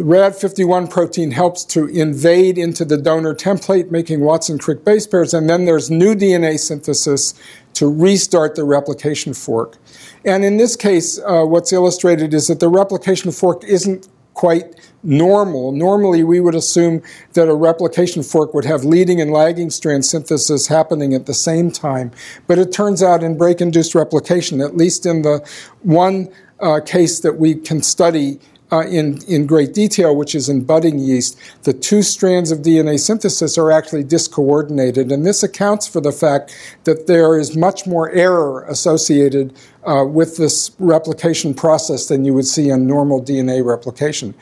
the 0.00 0.07
RAD51 0.07 0.88
protein 0.88 1.30
helps 1.30 1.62
to 1.62 1.85
invade 1.88 2.57
into 2.57 2.87
the 2.87 2.97
donor 2.97 3.35
template, 3.35 3.90
making 3.90 4.21
Watson 4.21 4.59
Crick 4.59 4.83
base 4.83 5.07
pairs, 5.07 5.35
and 5.35 5.47
then 5.47 5.66
there's 5.66 5.90
new 5.90 6.14
DNA 6.14 6.59
synthesis 6.59 7.35
to 7.75 7.87
restart 7.87 8.54
the 8.54 8.64
replication 8.64 9.35
fork. 9.35 9.76
And 10.25 10.42
in 10.42 10.57
this 10.57 10.75
case, 10.75 11.19
uh, 11.19 11.45
what's 11.45 11.71
illustrated 11.71 12.33
is 12.33 12.47
that 12.47 12.61
the 12.61 12.71
replication 12.71 13.30
fork 13.30 13.62
isn't 13.64 14.09
quite 14.33 14.75
normal. 15.02 15.71
Normally, 15.71 16.25
we 16.25 16.40
would 16.40 16.54
assume 16.54 17.02
that 17.35 17.47
a 17.47 17.54
replication 17.54 18.23
fork 18.23 18.54
would 18.54 18.64
have 18.64 18.87
leading 18.87 19.21
and 19.21 19.30
lagging 19.30 19.69
strand 19.69 20.07
synthesis 20.07 20.69
happening 20.69 21.12
at 21.12 21.26
the 21.26 21.35
same 21.35 21.71
time. 21.71 22.11
But 22.47 22.59
it 22.59 22.73
turns 22.73 23.02
out 23.02 23.23
in 23.23 23.37
break 23.37 23.61
induced 23.61 23.95
replication, 23.95 24.62
at 24.62 24.78
least 24.78 25.04
in 25.04 25.21
the 25.21 25.47
one 25.83 26.30
uh, 26.59 26.80
case 26.80 27.21
that 27.21 27.37
we 27.37 27.54
can 27.54 27.83
study 27.83 28.40
uh, 28.73 28.87
in, 28.87 29.19
in 29.27 29.47
great 29.47 29.75
detail, 29.75 30.15
which 30.15 30.35
is 30.35 30.49
in 30.49 30.65
budding 30.65 30.99
yeast, 30.99 31.39
the 31.62 31.73
two 31.73 32.03
strands 32.03 32.50
of 32.50 32.61
DNA 32.61 32.99
synthesis 32.99 33.59
are 33.59 33.71
actually 33.71 34.05
discoordinated. 34.05 35.11
And 35.11 35.27
this 35.27 35.43
accounts 35.43 35.87
for 35.87 36.00
the 36.00 36.12
fact 36.12 36.57
that 36.85 37.07
there 37.07 37.39
is 37.39 37.57
much 37.57 37.87
more 37.87 38.11
error 38.11 38.65
associated 38.65 39.57
uh, 39.85 40.05
with 40.05 40.37
this 40.37 40.71
replication 40.79 41.55
process 41.55 42.07
than 42.07 42.25
you 42.25 42.35
would 42.35 42.47
see 42.47 42.71
in 42.71 42.87
normal 42.87 43.23
DNA 43.23 43.65
replication. 43.65 44.35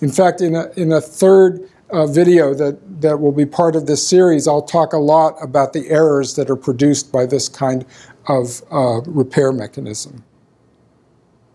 In 0.00 0.10
fact, 0.10 0.40
in 0.40 0.54
a, 0.54 0.70
in 0.76 0.92
a 0.92 1.00
third 1.00 1.68
uh, 1.90 2.06
video 2.06 2.54
that, 2.54 2.78
that 3.00 3.20
will 3.20 3.32
be 3.32 3.46
part 3.46 3.76
of 3.76 3.86
this 3.86 4.06
series, 4.06 4.48
I'll 4.48 4.62
talk 4.62 4.92
a 4.92 4.98
lot 4.98 5.36
about 5.42 5.72
the 5.72 5.88
errors 5.90 6.34
that 6.36 6.50
are 6.50 6.56
produced 6.56 7.12
by 7.12 7.26
this 7.26 7.48
kind 7.48 7.84
of 8.26 8.62
uh, 8.70 9.02
repair 9.02 9.52
mechanism. 9.52 10.24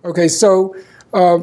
Okay, 0.06 0.28
so 0.28 0.76
uh, 1.14 1.40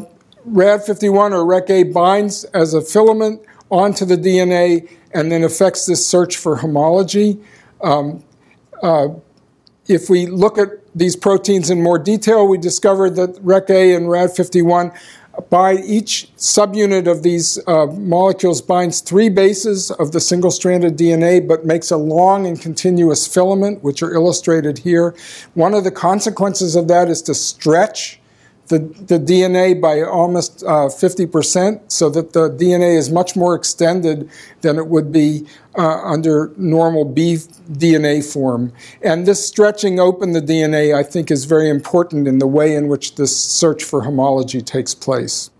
RAD51 0.49 1.33
or 1.33 1.45
REC-A 1.45 1.85
binds 1.85 2.45
as 2.45 2.75
a 2.75 2.81
filament 2.81 3.43
onto 3.71 4.05
the 4.05 4.17
DNA 4.17 4.89
and 5.13 5.31
then 5.31 5.43
affects 5.43 5.87
this 5.87 6.07
search 6.07 6.37
for 6.37 6.57
homology. 6.57 7.39
Um, 7.83 8.25
uh, 8.83 9.09
if 9.89 10.11
we 10.11 10.27
look 10.27 10.59
at 10.59 10.69
these 10.95 11.17
proteins 11.17 11.71
in 11.71 11.83
more 11.83 11.99
detail, 11.99 12.47
we 12.47 12.59
discovered 12.59 13.17
that 13.17 13.39
REC-A 13.43 13.95
and 13.95 14.07
RAD51 14.07 14.97
by 15.51 15.75
each 15.75 16.31
subunit 16.37 17.07
of 17.11 17.23
these 17.23 17.59
uh, 17.67 17.87
molecules 17.87 18.63
binds 18.63 19.01
three 19.01 19.29
bases 19.29 19.91
of 19.91 20.13
the 20.13 20.21
single 20.21 20.51
stranded 20.51 20.97
DNA, 20.97 21.47
but 21.47 21.65
makes 21.67 21.91
a 21.91 21.97
long 21.97 22.47
and 22.47 22.61
continuous 22.61 23.27
filament, 23.27 23.83
which 23.85 24.03
are 24.03 24.15
illustrated 24.15 24.79
here. 24.79 25.15
One 25.55 25.75
of 25.75 25.85
the 25.85 25.91
consequences 25.91 26.75
of 26.75 26.89
that 26.89 27.09
is 27.09 27.21
to 27.23 27.35
stretch 27.35 28.19
the, 28.69 28.79
the 28.79 29.19
DNA 29.19 29.81
by 29.81 30.03
almost 30.03 30.63
uh, 30.65 30.89
50%, 30.89 31.91
so 31.91 32.11
that 32.11 32.33
the 32.33 32.51
DNA 32.51 32.97
is 32.97 33.11
much 33.11 33.37
more 33.37 33.55
extended 33.55 34.29
than 34.61 34.77
it 34.77 34.89
would 34.89 35.13
be 35.13 35.47
uh, 35.77 36.01
under 36.03 36.53
normal 36.57 37.05
B 37.05 37.37
DNA 37.71 38.25
form. 38.25 38.73
And 39.03 39.27
this 39.27 39.47
stretching 39.47 40.01
open 40.01 40.33
the 40.33 40.41
DNA, 40.41 40.95
I 40.95 41.03
think, 41.03 41.31
is 41.31 41.45
very 41.45 41.69
important 41.69 42.27
in 42.27 42.39
the 42.39 42.47
way 42.47 42.75
in 42.75 42.89
which 42.89 43.15
this 43.15 43.37
search 43.37 43.85
for 43.85 44.03
homology 44.03 44.61
takes 44.61 44.95
place. 44.95 45.51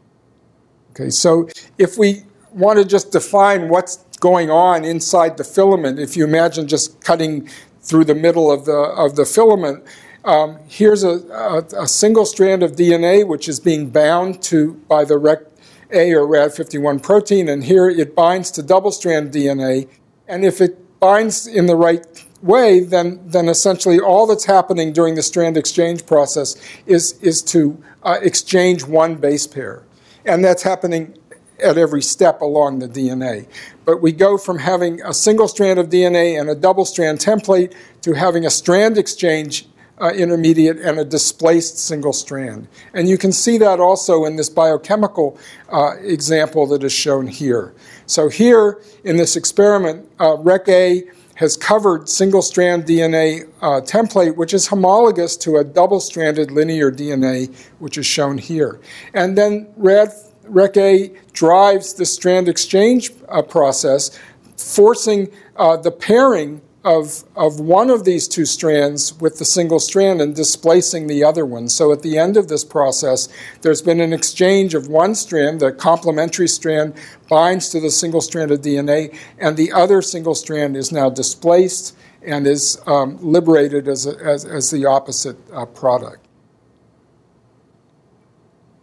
Okay, 0.91 1.11
so 1.11 1.49
if 1.79 1.99
we 1.99 2.23
want 2.53 2.79
to 2.79 2.85
just 2.85 3.13
define 3.13 3.69
what's 3.69 3.99
going 4.19 4.51
on 4.51 4.85
inside 4.85 5.37
the 5.37 5.45
filament, 5.45 5.99
if 5.99 6.17
you 6.17 6.25
imagine 6.25 6.67
just 6.67 7.01
cutting 7.03 7.49
through 7.83 8.05
the 8.05 8.15
middle 8.15 8.51
of 8.51 8.65
the, 8.65 8.73
of 8.73 9.15
the 9.15 9.25
filament, 9.25 9.85
um, 10.27 10.59
here's 10.67 11.05
a, 11.05 11.21
a, 11.31 11.83
a, 11.83 11.87
single 11.87 12.27
strand 12.27 12.65
of 12.65 12.73
DNA 12.73 13.25
which 13.27 13.49
is 13.49 13.61
being 13.61 13.91
bound 13.91 14.43
to 14.43 14.75
by 14.89 15.05
the 15.05 15.17
REC-A 15.17 16.13
or 16.13 16.27
RAD51 16.27 17.01
protein, 17.01 17.49
and 17.49 17.63
here 17.63 17.89
it 17.89 18.17
binds 18.17 18.51
to 18.53 18.63
double 18.63 18.91
strand 18.91 19.31
DNA. 19.31 19.89
And 20.27 20.45
if 20.45 20.61
it 20.61 20.99
binds 20.99 21.47
in 21.47 21.67
the 21.67 21.77
right 21.77 22.05
way, 22.43 22.81
then, 22.81 23.21
then 23.25 23.49
essentially 23.49 24.01
all 24.01 24.27
that's 24.27 24.45
happening 24.45 24.93
during 24.93 25.15
the 25.15 25.23
strand 25.23 25.57
exchange 25.57 26.05
process 26.07 26.57
is, 26.87 27.13
is 27.21 27.41
to 27.43 27.81
uh, 28.03 28.19
exchange 28.21 28.85
one 28.85 29.15
base 29.15 29.47
pair. 29.47 29.85
And 30.25 30.45
that's 30.45 30.65
happening 30.65 31.17
at 31.63 31.79
every 31.79 32.03
step 32.03 32.41
along 32.41 32.81
the 32.81 32.89
DNA. 32.89 33.47
But 33.85 34.03
we 34.03 34.11
go 34.11 34.37
from 34.37 34.59
having 34.59 35.01
a 35.03 35.15
single 35.15 35.47
strand 35.47 35.79
of 35.79 35.89
DNA 35.89 36.39
and 36.39 36.51
a 36.51 36.55
double 36.57 36.85
strand 36.85 37.21
template 37.21 37.75
to 38.03 38.13
having 38.13 38.45
a 38.45 38.51
strand 38.51 38.99
exchange 38.99 39.69
uh, 40.01 40.11
intermediate 40.11 40.79
and 40.79 40.99
a 40.99 41.05
displaced 41.05 41.79
single 41.79 42.13
strand. 42.13 42.69
And 42.95 43.09
you 43.09 43.19
can 43.19 43.33
see 43.33 43.59
that 43.59 43.81
also 43.81 44.25
in 44.25 44.37
this 44.37 44.49
biochemical 44.49 45.39
uh, 45.71 45.97
example 46.01 46.67
that 46.69 46.85
is 46.85 46.93
shown 46.93 47.27
here. 47.27 47.75
So, 48.07 48.29
here 48.29 48.81
in 49.05 49.17
this 49.17 49.37
experiment, 49.37 50.09
uh, 50.21 50.37
REC-A 50.37 51.05
has 51.37 51.57
covered 51.57 52.09
single 52.09 52.41
strand 52.43 52.85
DNA 52.85 53.49
uh, 53.61 53.81
template, 53.83 54.37
which 54.37 54.55
is 54.55 54.67
homologous 54.67 55.37
to 55.37 55.57
a 55.57 55.65
double 55.65 56.01
stranded 56.01 56.51
linear 56.51 56.91
DNA, 56.91 57.55
which 57.79 57.99
is 57.99 58.07
shown 58.07 58.39
here. 58.39 58.81
And 59.13 59.37
then 59.37 59.69
REC-A 59.77 61.13
drives 61.33 61.95
the 61.95 62.07
strand 62.07 62.49
exchange 62.49 63.11
uh, 63.29 63.43
process, 63.43 64.19
forcing 64.57 65.31
uh, 65.57 65.77
the 65.77 65.91
pairing 65.91 66.63
of, 66.87 67.25
of 67.35 67.59
one 67.59 67.91
of 67.91 68.05
these 68.05 68.29
two 68.29 68.45
strands 68.45 69.13
with 69.15 69.41
the 69.41 69.45
single 69.45 69.81
strand 69.81 70.21
and 70.21 70.37
displacing 70.37 71.09
the 71.09 71.25
other 71.25 71.45
one. 71.45 71.69
So 71.69 71.91
at 71.91 72.03
the 72.03 72.17
end 72.17 72.37
of 72.37 72.47
this 72.47 72.65
process, 72.65 73.29
there's 73.63 73.83
been 73.83 74.01
an 74.01 74.13
exchange 74.13 74.73
of 74.73 74.87
one 74.87 75.17
strand, 75.17 75.59
the 75.59 75.73
complementary 75.73 76.47
strand 76.47 76.95
binds 77.29 77.71
to 77.71 77.81
the 77.81 77.91
single 77.91 78.21
strand 78.21 78.53
of 78.53 78.61
DNA, 78.61 79.19
and 79.37 79.57
the 79.57 79.73
other 79.73 80.01
single 80.01 80.37
strand 80.37 80.77
is 80.77 80.93
now 80.93 81.11
displaced 81.11 81.97
and 82.23 82.47
is 82.47 82.81
um, 82.87 83.19
liberated 83.21 83.89
as, 83.89 84.07
a, 84.07 84.17
as, 84.19 84.45
as, 84.45 84.71
the 84.71 84.87
opposite 84.87 85.37
uh, 85.53 85.67
product 85.67 86.26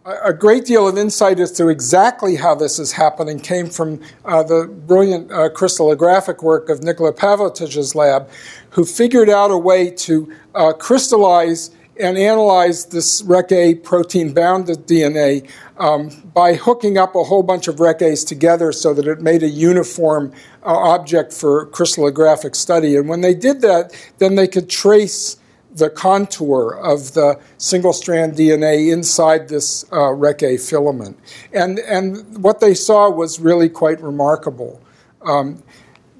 a 0.04 0.34
great 0.34 0.66
deal 0.66 0.86
of 0.86 0.98
insight 0.98 1.40
as 1.40 1.50
to 1.52 1.68
exactly 1.68 2.36
how 2.36 2.54
this 2.54 2.78
is 2.78 2.92
happening 2.92 3.40
came 3.40 3.68
from 3.68 4.00
uh, 4.26 4.42
the 4.42 4.66
brilliant 4.86 5.32
uh, 5.32 5.48
crystallographic 5.48 6.42
work 6.42 6.68
of 6.68 6.82
Nikola 6.82 7.12
Pavletich's 7.12 7.94
lab, 7.94 8.28
who 8.70 8.84
figured 8.84 9.30
out 9.30 9.50
a 9.50 9.56
way 9.56 9.90
to 9.90 10.30
uh, 10.54 10.72
crystallize 10.74 11.70
and 11.98 12.18
analyze 12.18 12.86
this 12.86 13.22
REC-A 13.22 13.76
protein 13.76 14.34
bound 14.34 14.66
DNA 14.66 15.48
um, 15.78 16.10
by 16.34 16.54
hooking 16.54 16.98
up 16.98 17.14
a 17.14 17.22
whole 17.22 17.42
bunch 17.42 17.68
of 17.68 17.80
REC-As 17.80 18.24
together 18.24 18.72
so 18.72 18.92
that 18.92 19.06
it 19.06 19.22
made 19.22 19.42
a 19.42 19.48
uniform 19.48 20.32
uh, 20.64 20.76
object 20.76 21.32
for 21.32 21.66
crystallographic 21.68 22.56
study. 22.56 22.96
And 22.96 23.08
when 23.08 23.20
they 23.20 23.34
did 23.34 23.62
that, 23.62 23.94
then 24.18 24.34
they 24.34 24.48
could 24.48 24.68
trace 24.68 25.36
the 25.74 25.90
contour 25.90 26.78
of 26.82 27.14
the 27.14 27.38
single 27.58 27.92
strand 27.92 28.34
DNA 28.34 28.92
inside 28.92 29.48
this 29.48 29.84
uh, 29.92 30.12
REC-A 30.12 30.56
filament. 30.56 31.18
And, 31.52 31.80
and 31.80 32.42
what 32.42 32.60
they 32.60 32.74
saw 32.74 33.10
was 33.10 33.40
really 33.40 33.68
quite 33.68 34.00
remarkable. 34.00 34.80
Um, 35.22 35.62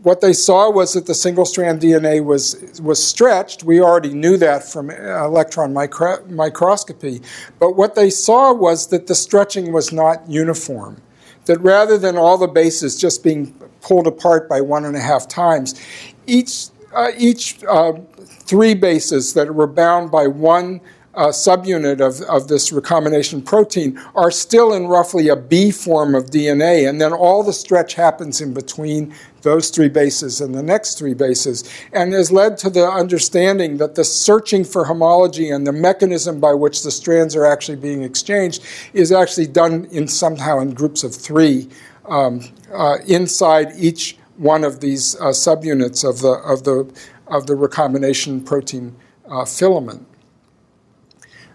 what 0.03 0.21
they 0.21 0.35
saw 0.35 0.71
was 0.71 0.93
that 0.93 1.07
the 1.07 1.15
single 1.15 1.47
strand 1.47 1.81
DNA 1.81 2.23
was, 2.23 2.79
was 2.83 3.03
stretched. 3.03 3.65
We 3.65 3.81
already 3.81 4.13
knew 4.13 4.37
that 4.37 4.63
from 4.63 4.91
electron 4.91 5.73
micro- 5.73 6.23
microscopy. 6.27 7.23
But 7.59 7.77
what 7.77 7.95
they 7.95 8.11
saw 8.11 8.53
was 8.53 8.89
that 8.89 9.07
the 9.07 9.15
stretching 9.15 9.73
was 9.73 9.93
not 9.93 10.29
uniform. 10.29 11.01
That 11.47 11.59
rather 11.61 11.97
than 11.97 12.19
all 12.19 12.37
the 12.37 12.49
bases 12.49 13.01
just 13.01 13.23
being 13.23 13.53
pulled 13.81 14.07
apart 14.07 14.49
by 14.49 14.61
one 14.61 14.85
and 14.85 14.97
a 14.97 15.01
half 15.01 15.27
times, 15.27 15.81
each, 16.27 16.67
uh, 16.95 17.11
each 17.17 17.63
uh, 17.65 17.93
three 18.25 18.75
bases 18.75 19.35
that 19.35 19.55
were 19.55 19.67
bound 19.67 20.11
by 20.11 20.27
one 20.27 20.81
uh, 21.17 21.29
subunit 21.29 22.01
of, 22.01 22.21
of 22.23 22.49
this 22.49 22.73
recombination 22.73 23.41
protein 23.41 24.01
are 24.15 24.31
still 24.31 24.73
in 24.73 24.87
roughly 24.87 25.29
a 25.29 25.37
B 25.37 25.71
form 25.71 26.15
of 26.15 26.27
DNA, 26.27 26.89
and 26.89 27.01
then 27.01 27.13
all 27.13 27.43
the 27.43 27.53
stretch 27.53 27.95
happens 27.95 28.41
in 28.41 28.53
between 28.53 29.15
those 29.43 29.71
three 29.71 29.89
bases 29.89 30.41
and 30.41 30.55
the 30.55 30.63
next 30.63 30.99
three 30.99 31.15
bases, 31.15 31.71
and 31.93 32.13
has 32.13 32.33
led 32.33 32.57
to 32.59 32.71
the 32.71 32.87
understanding 32.87 33.77
that 33.77 33.95
the 33.95 34.05
searching 34.05 34.65
for 34.65 34.85
homology 34.85 35.51
and 35.51 35.67
the 35.67 35.73
mechanism 35.73 36.41
by 36.41 36.53
which 36.53 36.83
the 36.83 36.91
strands 36.91 37.37
are 37.37 37.47
actually 37.47 37.77
being 37.77 38.03
exchanged 38.03 38.63
is 38.93 39.13
actually 39.13 39.47
done 39.47 39.85
in 39.93 40.09
somehow 40.09 40.59
in 40.59 40.73
groups 40.75 41.05
of 41.05 41.15
three 41.15 41.69
um, 42.07 42.41
uh, 42.73 42.97
inside 43.07 43.69
each 43.77 44.17
one 44.37 44.65
of 44.65 44.81
these 44.81 45.15
uh, 45.17 45.27
subunits 45.27 46.09
of 46.09 46.21
the 46.21 46.33
of 46.33 46.65
the 46.65 46.93
of 47.27 47.47
the 47.47 47.55
recombination 47.55 48.43
protein 48.43 48.97
uh, 49.29 49.45
filament. 49.45 50.07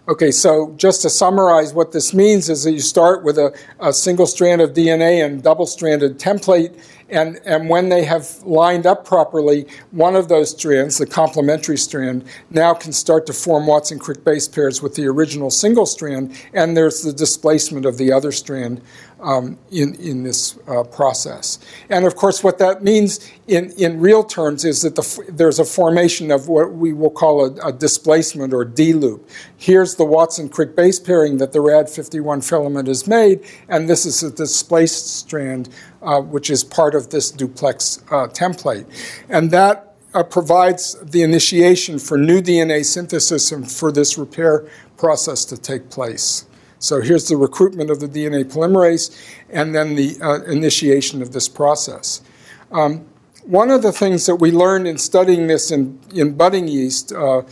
Okay, 0.08 0.32
so 0.32 0.74
just 0.76 1.02
to 1.02 1.10
summarize 1.10 1.72
what 1.72 1.92
this 1.92 2.12
means 2.12 2.48
is 2.48 2.64
that 2.64 2.72
you 2.72 2.80
start 2.80 3.22
with 3.22 3.38
a, 3.38 3.56
a 3.78 3.92
single 3.92 4.26
strand 4.26 4.60
of 4.60 4.72
DNA 4.72 5.24
and 5.24 5.40
double 5.42 5.66
stranded 5.66 6.18
template, 6.18 6.76
and, 7.10 7.40
and 7.44 7.68
when 7.68 7.88
they 7.88 8.04
have 8.04 8.42
lined 8.42 8.86
up 8.86 9.04
properly, 9.04 9.66
one 9.90 10.16
of 10.16 10.28
those 10.28 10.50
strands, 10.50 10.98
the 10.98 11.06
complementary 11.06 11.76
strand, 11.76 12.24
now 12.50 12.74
can 12.74 12.92
start 12.92 13.26
to 13.26 13.32
form 13.32 13.66
Watson 13.66 13.98
Crick 13.98 14.24
base 14.24 14.48
pairs 14.48 14.82
with 14.82 14.94
the 14.94 15.06
original 15.06 15.50
single 15.50 15.86
strand, 15.86 16.36
and 16.52 16.76
there's 16.76 17.02
the 17.02 17.12
displacement 17.12 17.86
of 17.86 17.98
the 17.98 18.12
other 18.12 18.32
strand 18.32 18.80
um, 19.22 19.58
in, 19.70 19.94
in 19.96 20.22
this 20.22 20.58
uh, 20.66 20.82
process. 20.84 21.58
And 21.88 22.04
of 22.06 22.16
course, 22.16 22.42
what 22.42 22.58
that 22.58 22.82
means 22.82 23.30
in, 23.46 23.70
in 23.72 24.00
real 24.00 24.24
terms 24.24 24.64
is 24.64 24.82
that 24.82 24.96
the, 24.96 25.24
there's 25.28 25.58
a 25.58 25.64
formation 25.64 26.30
of 26.30 26.48
what 26.48 26.72
we 26.72 26.92
will 26.92 27.10
call 27.10 27.44
a, 27.44 27.68
a 27.68 27.72
displacement 27.72 28.52
or 28.52 28.64
D 28.64 28.92
loop. 28.92 29.28
Here's 29.56 29.96
the 29.96 30.04
Watson 30.04 30.48
Crick 30.48 30.74
base 30.74 30.98
pairing 30.98 31.38
that 31.38 31.52
the 31.52 31.58
RAD51 31.58 32.48
filament 32.48 32.88
has 32.88 33.06
made, 33.06 33.44
and 33.68 33.88
this 33.88 34.06
is 34.06 34.22
a 34.22 34.30
displaced 34.30 35.18
strand, 35.18 35.68
uh, 36.02 36.20
which 36.20 36.50
is 36.50 36.64
part 36.64 36.94
of 36.94 37.10
this 37.10 37.30
duplex 37.30 38.02
uh, 38.10 38.26
template. 38.28 38.86
And 39.28 39.50
that 39.50 39.94
uh, 40.14 40.22
provides 40.22 40.94
the 41.00 41.22
initiation 41.22 41.98
for 41.98 42.18
new 42.18 42.40
DNA 42.40 42.84
synthesis 42.84 43.52
and 43.52 43.70
for 43.70 43.92
this 43.92 44.18
repair 44.18 44.66
process 44.96 45.44
to 45.46 45.56
take 45.56 45.90
place. 45.90 46.46
So 46.78 47.00
here's 47.00 47.28
the 47.28 47.36
recruitment 47.36 47.90
of 47.90 48.00
the 48.00 48.08
DNA 48.08 48.44
polymerase 48.44 49.14
and 49.50 49.74
then 49.74 49.94
the 49.96 50.16
uh, 50.22 50.42
initiation 50.44 51.20
of 51.20 51.32
this 51.32 51.48
process. 51.48 52.22
Um, 52.72 53.06
one 53.44 53.70
of 53.70 53.82
the 53.82 53.92
things 53.92 54.26
that 54.26 54.36
we 54.36 54.50
learned 54.50 54.86
in 54.86 54.98
studying 54.98 55.46
this 55.46 55.70
in, 55.70 55.98
in 56.14 56.34
budding 56.34 56.68
yeast 56.68 57.12
uh, 57.12 57.42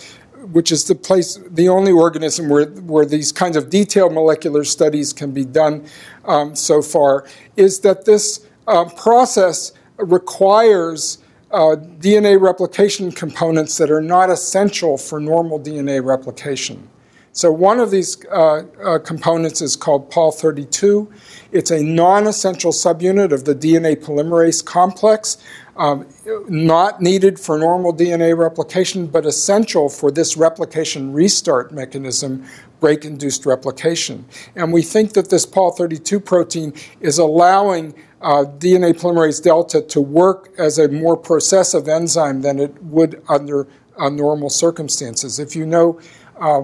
which 0.52 0.72
is 0.72 0.84
the 0.84 0.94
place, 0.94 1.38
the 1.50 1.68
only 1.68 1.92
organism 1.92 2.48
where, 2.48 2.66
where 2.66 3.04
these 3.04 3.32
kinds 3.32 3.56
of 3.56 3.70
detailed 3.70 4.12
molecular 4.12 4.64
studies 4.64 5.12
can 5.12 5.32
be 5.32 5.44
done 5.44 5.86
um, 6.24 6.54
so 6.54 6.80
far, 6.82 7.26
is 7.56 7.80
that 7.80 8.04
this 8.04 8.46
uh, 8.66 8.84
process 8.90 9.72
requires 9.96 11.18
uh, 11.50 11.76
DNA 11.98 12.40
replication 12.40 13.10
components 13.10 13.78
that 13.78 13.90
are 13.90 14.02
not 14.02 14.30
essential 14.30 14.98
for 14.98 15.18
normal 15.18 15.58
DNA 15.58 16.04
replication. 16.04 16.88
So, 17.32 17.52
one 17.52 17.78
of 17.78 17.90
these 17.90 18.24
uh, 18.26 18.64
uh, 18.82 18.98
components 18.98 19.62
is 19.62 19.76
called 19.76 20.10
Pol32. 20.10 21.08
It's 21.52 21.70
a 21.70 21.82
non 21.82 22.26
essential 22.26 22.72
subunit 22.72 23.32
of 23.32 23.44
the 23.44 23.54
DNA 23.54 23.96
polymerase 23.96 24.64
complex, 24.64 25.38
um, 25.78 26.08
not 26.48 27.00
needed 27.00 27.38
for 27.38 27.56
normal 27.56 27.94
DNA 27.94 28.36
replication, 28.36 29.06
but 29.06 29.24
essential 29.24 29.88
for 29.88 30.10
this 30.10 30.36
replication 30.36 31.12
restart 31.12 31.72
mechanism, 31.72 32.44
break 32.80 33.04
induced 33.04 33.46
replication. 33.46 34.26
And 34.56 34.72
we 34.72 34.82
think 34.82 35.12
that 35.12 35.30
this 35.30 35.46
Pol32 35.46 36.24
protein 36.24 36.74
is 37.00 37.18
allowing 37.18 37.94
uh, 38.20 38.44
DNA 38.58 38.92
polymerase 38.92 39.40
delta 39.40 39.80
to 39.80 40.00
work 40.00 40.52
as 40.58 40.78
a 40.78 40.88
more 40.88 41.16
processive 41.16 41.88
enzyme 41.88 42.42
than 42.42 42.58
it 42.58 42.82
would 42.82 43.22
under 43.28 43.68
uh, 43.96 44.08
normal 44.08 44.50
circumstances. 44.50 45.38
If 45.38 45.54
you 45.54 45.64
know 45.64 46.00
uh, 46.40 46.62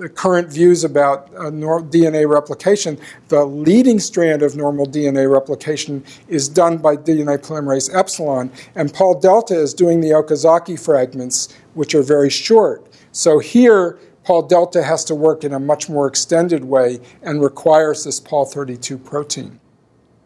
the 0.00 0.08
current 0.08 0.50
views 0.50 0.82
about 0.82 1.28
uh, 1.34 1.50
DNA 1.50 2.26
replication, 2.26 2.98
the 3.28 3.44
leading 3.44 4.00
strand 4.00 4.42
of 4.42 4.56
normal 4.56 4.86
DNA 4.86 5.30
replication 5.30 6.02
is 6.26 6.48
done 6.48 6.78
by 6.78 6.96
DNA 6.96 7.36
polymerase 7.36 7.94
epsilon, 7.94 8.50
and 8.74 8.94
Pol 8.94 9.20
delta 9.20 9.54
is 9.54 9.74
doing 9.74 10.00
the 10.00 10.08
Okazaki 10.08 10.82
fragments, 10.82 11.54
which 11.74 11.94
are 11.94 12.02
very 12.02 12.30
short. 12.30 12.88
So 13.12 13.40
here, 13.40 13.98
Pol 14.24 14.42
delta 14.42 14.82
has 14.82 15.04
to 15.04 15.14
work 15.14 15.44
in 15.44 15.52
a 15.52 15.60
much 15.60 15.90
more 15.90 16.06
extended 16.06 16.64
way 16.64 17.00
and 17.22 17.42
requires 17.42 18.04
this 18.04 18.20
Pol 18.20 18.46
32 18.46 18.96
protein. 18.96 19.60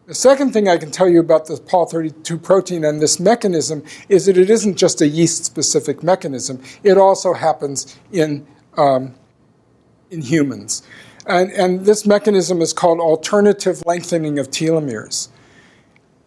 The 0.05 0.15
second 0.15 0.53
thing 0.53 0.69
I 0.69 0.77
can 0.77 0.91
tell 0.91 1.09
you 1.09 1.19
about 1.19 1.47
the 1.47 1.57
Pol 1.57 1.85
32 1.85 2.37
protein 2.37 2.85
and 2.85 3.01
this 3.01 3.19
mechanism 3.19 3.83
is 4.07 4.27
that 4.27 4.37
it 4.37 4.49
isn't 4.49 4.77
just 4.77 5.01
a 5.01 5.07
yeast 5.07 5.43
specific 5.43 6.01
mechanism, 6.01 6.63
it 6.81 6.97
also 6.97 7.33
happens 7.33 7.97
in 8.13 8.47
um, 8.77 9.15
in 10.11 10.21
humans. 10.21 10.83
And, 11.27 11.51
and 11.51 11.85
this 11.85 12.05
mechanism 12.05 12.61
is 12.61 12.73
called 12.73 12.99
alternative 12.99 13.83
lengthening 13.85 14.37
of 14.39 14.49
telomeres. 14.49 15.29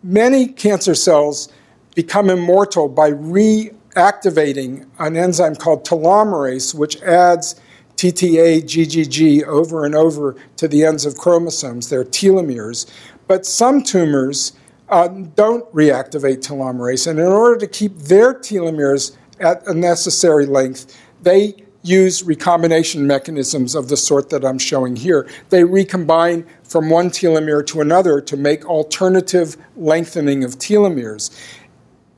Many 0.02 0.48
cancer 0.48 0.94
cells 0.94 1.48
become 1.94 2.30
immortal 2.30 2.88
by 2.88 3.12
reactivating 3.12 4.86
an 4.98 5.16
enzyme 5.16 5.56
called 5.56 5.84
telomerase, 5.84 6.74
which 6.74 7.00
adds 7.02 7.60
TTA, 7.96 8.62
GGG 8.62 9.44
over 9.44 9.84
and 9.84 9.94
over 9.94 10.36
to 10.56 10.68
the 10.68 10.84
ends 10.84 11.04
of 11.04 11.16
chromosomes. 11.16 11.88
They're 11.88 12.04
telomeres. 12.04 12.86
But 13.26 13.44
some 13.44 13.82
tumors 13.82 14.52
uh, 14.88 15.08
don't 15.08 15.70
reactivate 15.72 16.38
telomerase, 16.38 17.06
and 17.06 17.18
in 17.18 17.26
order 17.26 17.58
to 17.58 17.66
keep 17.66 17.98
their 17.98 18.32
telomeres 18.32 19.16
at 19.40 19.66
a 19.66 19.74
necessary 19.74 20.46
length, 20.46 20.96
they 21.22 21.64
use 21.82 22.22
recombination 22.22 23.06
mechanisms 23.06 23.74
of 23.74 23.88
the 23.88 23.96
sort 23.96 24.30
that 24.30 24.44
I'm 24.44 24.58
showing 24.58 24.96
here. 24.96 25.28
They 25.50 25.64
recombine 25.64 26.46
from 26.64 26.90
one 26.90 27.10
telomere 27.10 27.66
to 27.68 27.80
another 27.80 28.20
to 28.20 28.36
make 28.36 28.64
alternative 28.66 29.56
lengthening 29.76 30.44
of 30.44 30.58
telomeres. 30.58 31.30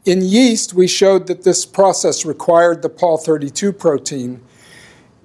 In 0.04 0.22
yeast, 0.22 0.72
we 0.72 0.86
showed 0.86 1.26
that 1.26 1.42
this 1.42 1.66
process 1.66 2.24
required 2.24 2.82
the 2.82 2.88
Pol 2.88 3.18
32 3.18 3.72
protein. 3.72 4.40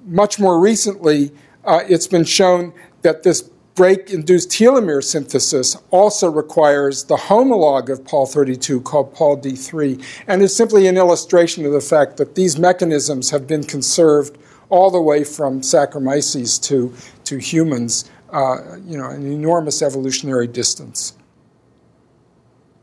Much 0.06 0.38
more 0.38 0.60
recently, 0.60 1.32
uh, 1.64 1.82
it's 1.88 2.08
been 2.08 2.26
shown 2.26 2.74
that 3.02 3.24
this 3.24 3.50
break 3.76 4.10
induced 4.10 4.50
telomere 4.50 5.04
synthesis 5.04 5.78
also 5.92 6.32
requires 6.32 7.04
the 7.04 7.18
homologue 7.18 7.90
of 7.90 8.04
Pol 8.06 8.26
32 8.26 8.82
called 8.82 9.14
Pol 9.14 9.38
D3 9.38 10.02
and 10.28 10.42
is 10.42 10.56
simply 10.56 10.88
an 10.88 10.98
illustration 10.98 11.66
of 11.66 11.74
the 11.74 11.82
fact 11.82 12.18
that 12.18 12.36
these 12.36 12.58
mechanisms 12.58 13.30
have 13.30 13.46
been 13.46 13.64
conserved 13.64 14.38
all 14.70 14.90
the 14.90 15.02
way 15.02 15.24
from 15.24 15.62
Saccharomyces 15.62 16.62
to, 16.64 16.94
to 17.26 17.38
humans, 17.38 18.10
uh, 18.32 18.78
you 18.86 18.98
know, 18.98 19.10
an 19.10 19.30
enormous 19.32 19.82
evolutionary 19.82 20.48
distance. 20.48 21.14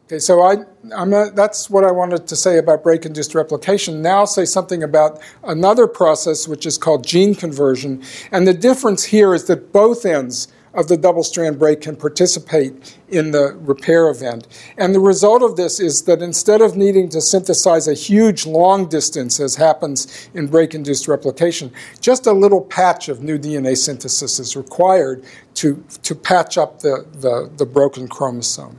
Okay, 0.07 0.19
so 0.19 0.43
I, 0.43 0.57
a, 0.93 1.31
that's 1.31 1.71
what 1.71 1.85
I 1.85 1.91
wanted 1.91 2.27
to 2.27 2.37
say 2.37 2.59
about 2.59 2.83
break 2.83 3.07
induced 3.07 3.35
replication. 3.35 4.03
Now 4.03 4.19
I'll 4.19 4.27
say 4.27 4.45
something 4.45 4.83
about 4.83 5.23
another 5.43 5.87
process 5.87 6.47
which 6.47 6.67
is 6.67 6.77
called 6.77 7.07
gene 7.07 7.35
conversion. 7.35 8.03
And 8.31 8.47
the 8.47 8.53
difference 8.53 9.05
here 9.05 9.33
is 9.35 9.47
that 9.47 9.73
both 9.73 10.05
ends 10.05 10.49
of 10.75 10.89
the 10.89 10.97
double 10.97 11.23
strand 11.23 11.59
break 11.59 11.83
can 11.83 11.97
participate 11.97 12.99
in 13.09 13.31
the 13.31 13.55
repair 13.61 14.09
event. 14.09 14.49
And 14.79 14.95
the 14.95 15.01
result 15.01 15.43
of 15.43 15.57
this 15.57 15.79
is 15.79 16.03
that 16.05 16.23
instead 16.23 16.63
of 16.63 16.77
needing 16.77 17.09
to 17.11 17.21
synthesize 17.21 17.89
a 17.89 17.95
huge 17.95 18.47
long 18.47 18.89
distance, 18.89 19.39
as 19.39 19.57
happens 19.57 20.31
in 20.33 20.47
break 20.47 20.75
induced 20.75 21.09
replication, 21.09 21.73
just 22.01 22.27
a 22.27 22.33
little 22.33 22.63
patch 22.63 23.09
of 23.09 23.23
new 23.23 23.39
DNA 23.39 23.77
synthesis 23.77 24.39
is 24.39 24.57
required 24.57 25.25
to, 25.55 25.85
to 26.03 26.15
patch 26.15 26.57
up 26.57 26.81
the, 26.81 27.05
the, 27.13 27.51
the 27.57 27.67
broken 27.67 28.09
chromosome. 28.09 28.79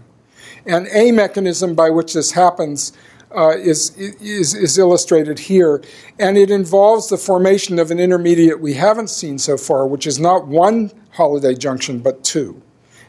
And 0.65 0.87
a 0.93 1.11
mechanism 1.11 1.75
by 1.75 1.89
which 1.89 2.13
this 2.13 2.31
happens 2.31 2.93
uh, 3.35 3.49
is, 3.49 3.95
is, 3.97 4.53
is 4.53 4.77
illustrated 4.77 5.39
here. 5.39 5.81
And 6.19 6.37
it 6.37 6.49
involves 6.49 7.09
the 7.09 7.17
formation 7.17 7.79
of 7.79 7.91
an 7.91 7.99
intermediate 7.99 8.59
we 8.59 8.73
haven't 8.73 9.09
seen 9.09 9.37
so 9.37 9.57
far, 9.57 9.87
which 9.87 10.07
is 10.07 10.19
not 10.19 10.47
one 10.47 10.91
Holliday 11.11 11.55
junction, 11.55 11.99
but 11.99 12.23
two. 12.23 12.61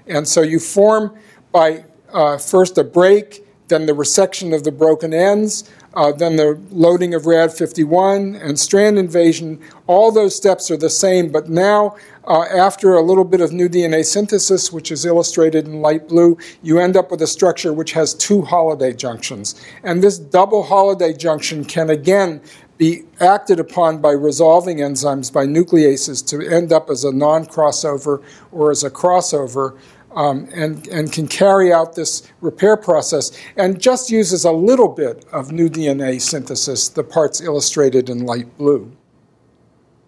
And 0.07 0.27
so 0.29 0.43
you 0.43 0.59
form 0.59 1.17
by 1.53 1.85
uh, 2.13 2.39
first 2.39 2.79
a 2.79 2.85
break, 2.85 3.47
then 3.69 3.87
the 3.87 3.93
resection 3.93 4.55
of 4.55 4.65
the 4.65 4.73
broken 4.73 5.15
ends, 5.15 5.71
uh, 5.97 6.13
then 6.13 6.37
the 6.37 6.61
loading 6.71 7.15
of 7.15 7.23
RAD51 7.23 8.41
and 8.43 8.59
strand 8.59 8.99
invasion. 8.99 9.61
All 9.87 10.11
those 10.11 10.35
steps 10.35 10.71
are 10.71 10.77
the 10.77 10.91
same, 10.91 11.31
but 11.31 11.49
now, 11.49 11.97
uh, 12.27 12.43
after 12.43 12.95
a 12.95 13.03
little 13.03 13.25
bit 13.25 13.41
of 13.41 13.53
new 13.53 13.69
DNA 13.69 14.05
synthesis, 14.05 14.73
which 14.73 14.91
is 14.91 15.05
illustrated 15.05 15.67
in 15.67 15.83
light 15.83 16.09
blue, 16.09 16.39
you 16.63 16.79
end 16.79 16.97
up 16.97 17.11
with 17.11 17.23
a 17.23 17.27
structure 17.27 17.73
which 17.73 17.93
has 17.93 18.15
two 18.15 18.43
Holliday 18.43 18.93
junctions. 18.93 19.55
And 19.83 20.03
this 20.03 20.19
double 20.19 20.65
Holliday 20.65 21.13
junction 21.13 21.65
can 21.65 21.91
again 21.91 22.41
be 22.77 23.05
acted 23.21 23.61
upon 23.61 24.01
by 24.01 24.11
resolving 24.11 24.79
enzymes 24.79 25.33
by 25.33 25.47
nucleases 25.47 26.27
to 26.27 26.41
end 26.41 26.73
up 26.73 26.91
as 26.91 27.05
a 27.05 27.13
non 27.13 27.47
crossover 27.47 28.23
or 28.51 28.71
as 28.71 28.83
a 28.83 28.91
crossover. 28.91 29.79
Um, 30.15 30.49
and, 30.55 30.87
and 30.89 31.11
can 31.11 31.27
carry 31.27 31.73
out 31.73 31.97
this 31.97 32.23
repair 32.41 32.77
process 32.77 33.37
and 33.57 33.81
just 33.81 34.11
uses 34.11 34.45
a 34.45 34.53
little 34.53 34.87
bit 34.87 35.25
of 35.33 35.51
new 35.51 35.69
DNA 35.69 36.21
synthesis, 36.21 36.89
the 36.89 37.03
parts 37.03 37.41
illustrated 37.41 38.09
in 38.09 38.25
light 38.25 38.57
blue. 38.57 38.93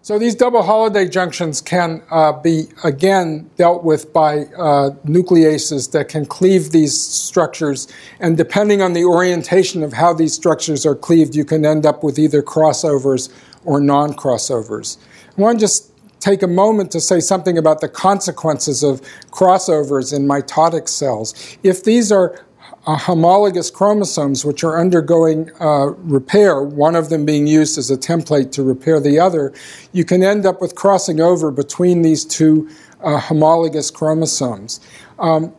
So 0.07 0.17
these 0.17 0.35
double 0.35 0.63
Holliday 0.63 1.09
junctions 1.09 1.59
can 1.59 2.01
uh, 2.09 2.31
be 2.31 2.69
again 2.85 3.49
dealt 3.57 3.83
with 3.83 4.13
by 4.13 4.45
uh, 4.57 4.91
nucleases 5.03 5.91
that 5.91 6.07
can 6.07 6.25
cleave 6.25 6.71
these 6.71 6.97
structures, 6.97 7.89
and 8.21 8.37
depending 8.37 8.81
on 8.81 8.93
the 8.93 9.03
orientation 9.03 9.83
of 9.83 9.91
how 9.91 10.13
these 10.13 10.33
structures 10.33 10.85
are 10.85 10.95
cleaved, 10.95 11.35
you 11.35 11.43
can 11.43 11.65
end 11.65 11.85
up 11.85 12.05
with 12.05 12.17
either 12.17 12.41
crossovers 12.41 13.27
or 13.65 13.81
non-crossovers. 13.81 14.97
I 15.37 15.41
want 15.41 15.59
to 15.59 15.63
just 15.65 15.91
take 16.27 16.43
a 16.43 16.47
moment 16.47 16.91
to 16.91 16.99
say 16.99 17.21
something 17.21 17.57
about 17.57 17.79
the 17.79 17.87
consequences 17.87 18.83
of 18.83 19.01
crossovers 19.31 20.13
in 20.13 20.27
mitotic 20.27 20.89
cells. 20.89 21.33
If 21.63 21.85
these 21.85 22.11
are 22.11 22.43
uh, 22.85 22.97
homologous 22.97 23.71
chromosomes 23.71 24.43
which 24.43 24.61
are 24.61 24.77
undergoing 24.77 25.49
uh, 25.61 25.93
repair, 26.17 26.61
one 26.61 26.97
of 26.97 27.07
them 27.07 27.25
being 27.25 27.47
used 27.47 27.77
as 27.77 27.89
a 27.89 27.95
template 27.95 28.51
to 28.51 28.61
repair 28.61 28.99
the 28.99 29.17
other, 29.17 29.53
you 29.93 30.03
can 30.03 30.21
end 30.21 30.45
up 30.45 30.59
with 30.59 30.75
crossing 30.75 31.21
over 31.21 31.49
between 31.49 32.01
these 32.01 32.25
two 32.25 32.69
uh, 33.01 33.19
homologous 33.19 33.89
chromosomes. 33.89 34.81
Um, 35.19 35.53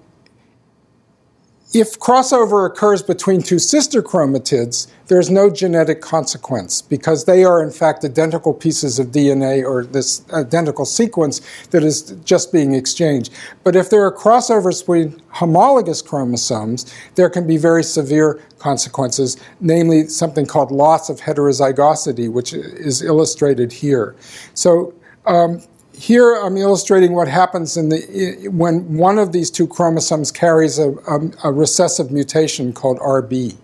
if 1.74 1.98
crossover 1.98 2.66
occurs 2.66 3.02
between 3.02 3.42
two 3.42 3.58
sister 3.58 4.02
chromatids, 4.02 4.86
there's 5.08 5.28
no 5.28 5.50
genetic 5.50 6.00
consequence 6.00 6.80
because 6.80 7.26
they 7.26 7.44
are, 7.44 7.62
in 7.62 7.70
fact, 7.70 8.04
identical 8.04 8.54
pieces 8.54 8.98
of 8.98 9.08
DNA 9.08 9.62
or 9.62 9.84
this 9.84 10.24
identical 10.32 10.86
sequence 10.86 11.42
that 11.70 11.84
is 11.84 12.12
just 12.24 12.52
being 12.52 12.72
exchanged. 12.72 13.32
But 13.64 13.76
if 13.76 13.90
there 13.90 14.02
are 14.04 14.12
crossovers 14.12 14.80
between 14.80 15.20
homologous 15.28 16.00
chromosomes, 16.00 16.90
there 17.16 17.28
can 17.28 17.46
be 17.46 17.58
very 17.58 17.84
severe 17.84 18.40
consequences, 18.58 19.36
namely 19.60 20.08
something 20.08 20.46
called 20.46 20.70
loss 20.70 21.10
of 21.10 21.20
heterozygosity, 21.20 22.32
which 22.32 22.54
is 22.54 23.02
illustrated 23.02 23.72
here. 23.72 24.16
So, 24.54 24.94
um, 25.26 25.62
here 25.98 26.36
I'm 26.36 26.56
illustrating 26.56 27.12
what 27.12 27.26
happens 27.26 27.74
the, 27.74 28.48
when 28.52 28.96
one 28.96 29.18
of 29.18 29.32
these 29.32 29.50
two 29.50 29.66
chromosomes 29.66 30.30
carries 30.30 30.78
a, 30.78 30.92
a, 30.92 31.30
a 31.44 31.52
recessive 31.52 32.12
mutation 32.12 32.72
called 32.72 32.98
RB. 33.00 33.56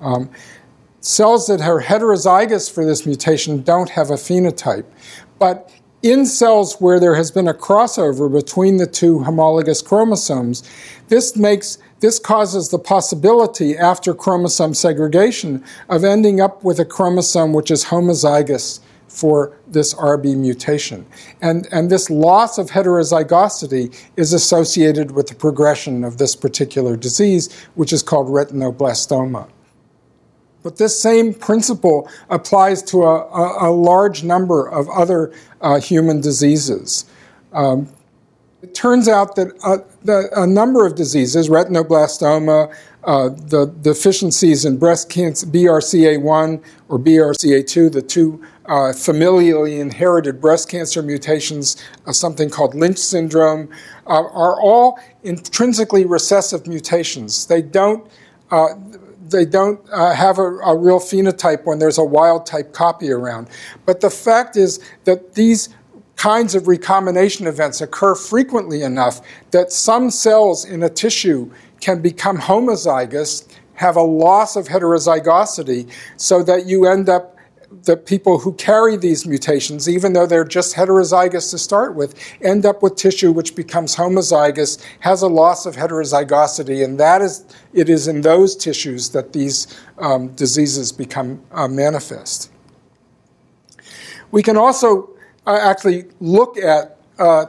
Um, 0.00 0.30
cells 1.00 1.46
that 1.48 1.60
are 1.60 1.82
heterozygous 1.82 2.72
for 2.72 2.84
this 2.86 3.04
mutation 3.04 3.62
don't 3.62 3.90
have 3.90 4.10
a 4.10 4.14
phenotype. 4.14 4.86
But 5.38 5.70
in 6.02 6.24
cells 6.24 6.80
where 6.80 6.98
there 6.98 7.14
has 7.14 7.30
been 7.30 7.46
a 7.46 7.54
crossover 7.54 8.32
between 8.32 8.78
the 8.78 8.86
two 8.86 9.20
homologous 9.20 9.82
chromosomes, 9.82 10.62
this 11.08 11.36
makes 11.36 11.78
this 12.00 12.18
causes 12.18 12.70
the 12.70 12.78
possibility 12.78 13.76
after 13.76 14.14
chromosome 14.14 14.74
segregation 14.74 15.62
of 15.88 16.04
ending 16.04 16.40
up 16.40 16.64
with 16.64 16.78
a 16.78 16.84
chromosome 16.84 17.52
which 17.52 17.70
is 17.70 17.86
homozygous 17.86 18.80
for 19.16 19.56
this 19.66 19.94
RB 19.94 20.36
mutation. 20.36 21.06
And, 21.40 21.66
and 21.72 21.88
this 21.90 22.10
loss 22.10 22.58
of 22.58 22.68
heterozygosity 22.68 23.98
is 24.16 24.34
associated 24.34 25.12
with 25.12 25.28
the 25.28 25.34
progression 25.34 26.04
of 26.04 26.18
this 26.18 26.36
particular 26.36 26.98
disease, 26.98 27.50
which 27.76 27.94
is 27.94 28.02
called 28.02 28.28
retinoblastoma. 28.28 29.48
But 30.62 30.76
this 30.76 31.00
same 31.00 31.32
principle 31.32 32.10
applies 32.28 32.82
to 32.90 33.04
a, 33.04 33.24
a, 33.24 33.68
a 33.68 33.72
large 33.72 34.22
number 34.22 34.68
of 34.68 34.86
other 34.90 35.32
uh, 35.62 35.80
human 35.80 36.20
diseases. 36.20 37.06
Um, 37.54 37.88
it 38.60 38.74
turns 38.74 39.08
out 39.08 39.36
that 39.36 39.56
uh, 39.62 39.78
the, 40.02 40.28
a 40.36 40.46
number 40.46 40.84
of 40.84 40.94
diseases, 40.94 41.48
retinoblastoma, 41.48 42.74
uh, 43.04 43.28
the 43.28 43.66
deficiencies 43.82 44.64
in 44.64 44.76
breast 44.76 45.08
cancer, 45.08 45.46
BRCA1 45.46 46.62
or 46.88 46.98
BRCA2, 46.98 47.92
the 47.92 48.02
two 48.02 48.44
uh, 48.68 48.92
familially 48.92 49.80
inherited 49.80 50.40
breast 50.40 50.68
cancer 50.68 51.02
mutations, 51.02 51.76
uh, 52.06 52.12
something 52.12 52.50
called 52.50 52.74
Lynch 52.74 52.98
syndrome, 52.98 53.68
uh, 54.06 54.10
are 54.10 54.60
all 54.60 54.98
intrinsically 55.22 56.04
recessive 56.04 56.66
mutations. 56.66 57.46
They 57.46 57.62
don't 57.62 58.08
uh, 58.50 58.68
they 59.30 59.44
don't 59.44 59.80
uh, 59.90 60.14
have 60.14 60.38
a, 60.38 60.42
a, 60.42 60.76
real 60.76 61.00
phenotype 61.00 61.64
when 61.64 61.80
there's 61.80 61.98
a 61.98 62.04
wild 62.04 62.46
type 62.46 62.72
copy 62.72 63.10
around. 63.10 63.48
But 63.84 64.00
the 64.00 64.10
fact 64.10 64.56
is 64.56 64.78
that 65.02 65.34
these 65.34 65.68
kinds 66.14 66.54
of 66.54 66.68
recombination 66.68 67.46
events 67.46 67.80
occur 67.80 68.14
frequently 68.14 68.82
enough 68.82 69.20
that 69.50 69.72
some 69.72 70.10
cells 70.10 70.64
in 70.64 70.82
a 70.82 70.88
tissue 70.88 71.50
can 71.80 72.00
become 72.00 72.38
homozygous, 72.38 73.46
have 73.74 73.96
a 73.96 74.02
loss 74.02 74.56
of 74.56 74.66
heterozygosity, 74.68 75.90
so 76.16 76.42
that 76.42 76.66
you 76.66 76.86
end 76.86 77.08
up 77.08 77.35
the 77.70 77.96
people 77.96 78.38
who 78.38 78.52
carry 78.54 78.96
these 78.96 79.26
mutations, 79.26 79.88
even 79.88 80.12
though 80.12 80.26
they're 80.26 80.44
just 80.44 80.74
heterozygous 80.74 81.50
to 81.50 81.58
start 81.58 81.94
with, 81.94 82.14
end 82.40 82.64
up 82.64 82.82
with 82.82 82.96
tissue 82.96 83.32
which 83.32 83.54
becomes 83.54 83.96
homozygous, 83.96 84.82
has 85.00 85.22
a 85.22 85.28
loss 85.28 85.66
of 85.66 85.76
heterozygosity, 85.76 86.84
and 86.84 86.98
that 87.00 87.22
is 87.22 87.44
it 87.72 87.88
is 87.88 88.08
in 88.08 88.22
those 88.22 88.56
tissues 88.56 89.10
that 89.10 89.32
these 89.32 89.66
um, 89.98 90.28
diseases 90.28 90.92
become 90.92 91.42
uh, 91.52 91.68
manifest. 91.68 92.50
We 94.30 94.42
can 94.42 94.56
also 94.56 95.10
uh, 95.46 95.58
actually 95.60 96.04
look 96.20 96.58
at 96.58 96.98
uh, 97.18 97.46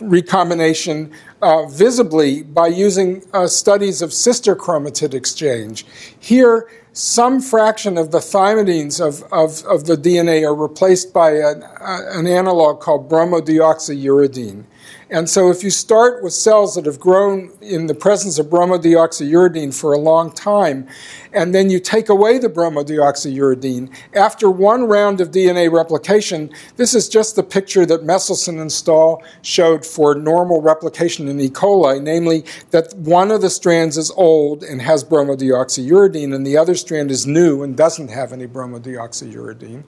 recombination 0.00 1.12
uh, 1.42 1.66
visibly 1.66 2.42
by 2.42 2.66
using 2.68 3.22
uh, 3.32 3.46
studies 3.46 4.02
of 4.02 4.12
sister 4.12 4.56
chromatid 4.56 5.14
exchange. 5.14 5.86
Here, 6.18 6.68
some 6.96 7.42
fraction 7.42 7.98
of 7.98 8.10
the 8.10 8.20
thymidines 8.20 9.06
of, 9.06 9.22
of, 9.30 9.62
of 9.66 9.84
the 9.84 9.96
DNA 9.96 10.42
are 10.48 10.54
replaced 10.54 11.12
by 11.12 11.32
an, 11.32 11.62
uh, 11.62 12.00
an 12.12 12.26
analog 12.26 12.80
called 12.80 13.10
bromodeoxyuridine. 13.10 14.64
And 15.08 15.30
so, 15.30 15.50
if 15.50 15.62
you 15.62 15.70
start 15.70 16.24
with 16.24 16.32
cells 16.32 16.74
that 16.74 16.84
have 16.84 16.98
grown 16.98 17.52
in 17.60 17.86
the 17.86 17.94
presence 17.94 18.40
of 18.40 18.46
bromodeoxyuridine 18.46 19.72
for 19.72 19.92
a 19.92 19.98
long 19.98 20.32
time, 20.32 20.88
and 21.32 21.54
then 21.54 21.70
you 21.70 21.78
take 21.78 22.08
away 22.08 22.38
the 22.38 22.48
bromodeoxyuridine, 22.48 23.88
after 24.14 24.50
one 24.50 24.84
round 24.88 25.20
of 25.20 25.30
DNA 25.30 25.70
replication, 25.70 26.50
this 26.74 26.92
is 26.92 27.08
just 27.08 27.36
the 27.36 27.44
picture 27.44 27.86
that 27.86 28.04
Meselson 28.04 28.60
and 28.60 28.72
Stahl 28.72 29.22
showed 29.42 29.86
for 29.86 30.16
normal 30.16 30.60
replication 30.60 31.28
in 31.28 31.40
E. 31.40 31.50
coli, 31.50 32.02
namely 32.02 32.44
that 32.72 32.92
one 32.94 33.30
of 33.30 33.42
the 33.42 33.50
strands 33.50 33.96
is 33.96 34.10
old 34.16 34.64
and 34.64 34.82
has 34.82 35.04
bromodeoxyuridine, 35.04 36.34
and 36.34 36.44
the 36.44 36.56
other 36.56 36.74
strand 36.74 37.12
is 37.12 37.28
new 37.28 37.62
and 37.62 37.76
doesn't 37.76 38.08
have 38.08 38.32
any 38.32 38.48
bromodeoxyuridine. 38.48 39.84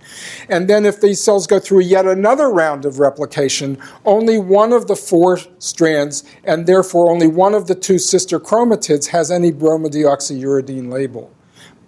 And 0.49 0.71
then, 0.71 0.87
if 0.87 1.01
these 1.01 1.21
cells 1.21 1.49
go 1.49 1.59
through 1.59 1.81
yet 1.81 2.07
another 2.07 2.49
round 2.49 2.85
of 2.85 3.01
replication, 3.01 3.79
only 4.05 4.39
one 4.39 4.73
of 4.73 4.87
the 4.87 5.08
four 5.09 5.39
strands, 5.59 6.25
and 6.45 6.67
therefore 6.67 7.11
only 7.11 7.27
one 7.27 7.55
of 7.55 7.67
the 7.67 7.75
two 7.75 7.99
sister 7.99 8.39
chromatids 8.39 9.09
has 9.09 9.31
any 9.31 9.53
bromodeoxyuridine 9.53 10.91
label. 10.93 11.31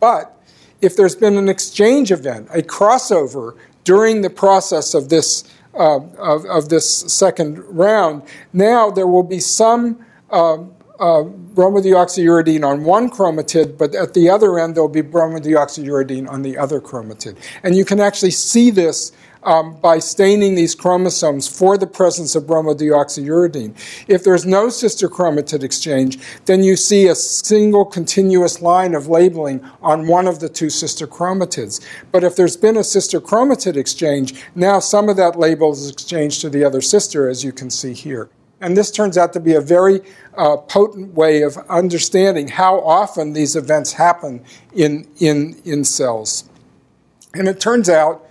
But 0.01 0.37
if 0.81 0.97
there's 0.97 1.17
been 1.17 1.37
an 1.37 1.49
exchange 1.49 2.11
event, 2.11 2.49
a 2.51 2.63
crossover 2.63 3.57
during 3.85 4.23
the 4.23 4.31
process 4.31 4.95
of 4.95 5.09
this 5.09 5.45
uh, 5.73 6.01
of, 6.19 6.45
of, 6.47 6.69
this 6.69 6.91
second 7.13 7.59
round, 7.69 8.23
now 8.53 8.91
there 8.91 9.07
will 9.07 9.23
be 9.23 9.39
some 9.39 10.05
um, 10.31 10.75
uh, 10.99 11.23
bromodeoxyuridine 11.55 12.65
on 12.65 12.85
one 12.85 13.09
chromatid, 13.09 13.79
but 13.79 13.95
at 13.95 14.13
the 14.13 14.29
other 14.29 14.59
end 14.59 14.75
there'll 14.75 14.89
be 14.89 15.03
bromodeoxyuridine 15.03 16.29
on 16.29 16.43
the 16.43 16.59
other 16.59 16.81
chromatid. 16.81 17.37
And 17.63 17.77
you 17.77 17.85
can 17.85 18.01
actually 18.01 18.33
see 18.33 18.71
this 18.71 19.13
um, 19.43 19.79
by 19.81 19.99
staining 19.99 20.55
these 20.55 20.75
chromosomes 20.75 21.49
for 21.49 21.79
the 21.79 21.87
presence 21.87 22.35
of 22.35 22.45
bromodeoxyuridine. 22.45 23.75
If 24.09 24.25
there's 24.25 24.47
no 24.47 24.69
sister 24.69 25.09
chromatid 25.09 25.63
exchange, 25.63 26.19
then 26.45 26.63
you 26.63 26.77
see 26.77 27.09
a 27.09 27.15
single 27.15 27.85
continuous 27.85 28.61
line 28.61 28.95
of 28.95 29.09
labeling 29.09 29.65
on 29.83 30.07
one 30.07 30.27
of 30.27 30.41
the 30.41 30.49
two 30.49 30.71
sister 30.71 31.07
chromatids. 31.07 31.81
But 32.13 32.25
if 32.25 32.37
there's 32.37 32.57
been 32.57 32.77
a 32.77 32.85
sister 32.85 33.21
chromatid 33.21 33.77
exchange, 33.77 34.45
now 34.55 34.79
some 34.81 35.09
of 35.09 35.17
that 35.17 35.39
label 35.39 35.73
is 35.73 35.91
exchanged 35.91 36.41
to 36.43 36.51
the 36.51 36.65
other 36.65 36.81
sister, 36.81 37.29
as 37.29 37.45
you 37.45 37.53
can 37.53 37.71
see 37.71 37.93
here. 37.93 38.29
And 38.63 38.77
this 38.77 38.91
turns 38.91 39.17
out 39.17 39.33
to 39.33 39.41
be 39.41 39.55
a 39.55 39.61
very 39.61 40.03
uh, 40.37 40.59
potent 40.59 41.15
way 41.15 41.43
of 41.43 41.57
understanding 41.71 42.47
how 42.47 42.81
often 42.81 43.33
these 43.33 43.57
events 43.57 43.93
happen 43.93 44.45
in, 44.75 45.09
in, 45.19 45.59
in 45.65 45.83
cells. 45.83 46.45
And 47.33 47.49
it 47.49 47.59
turns 47.59 47.89
out 47.89 48.29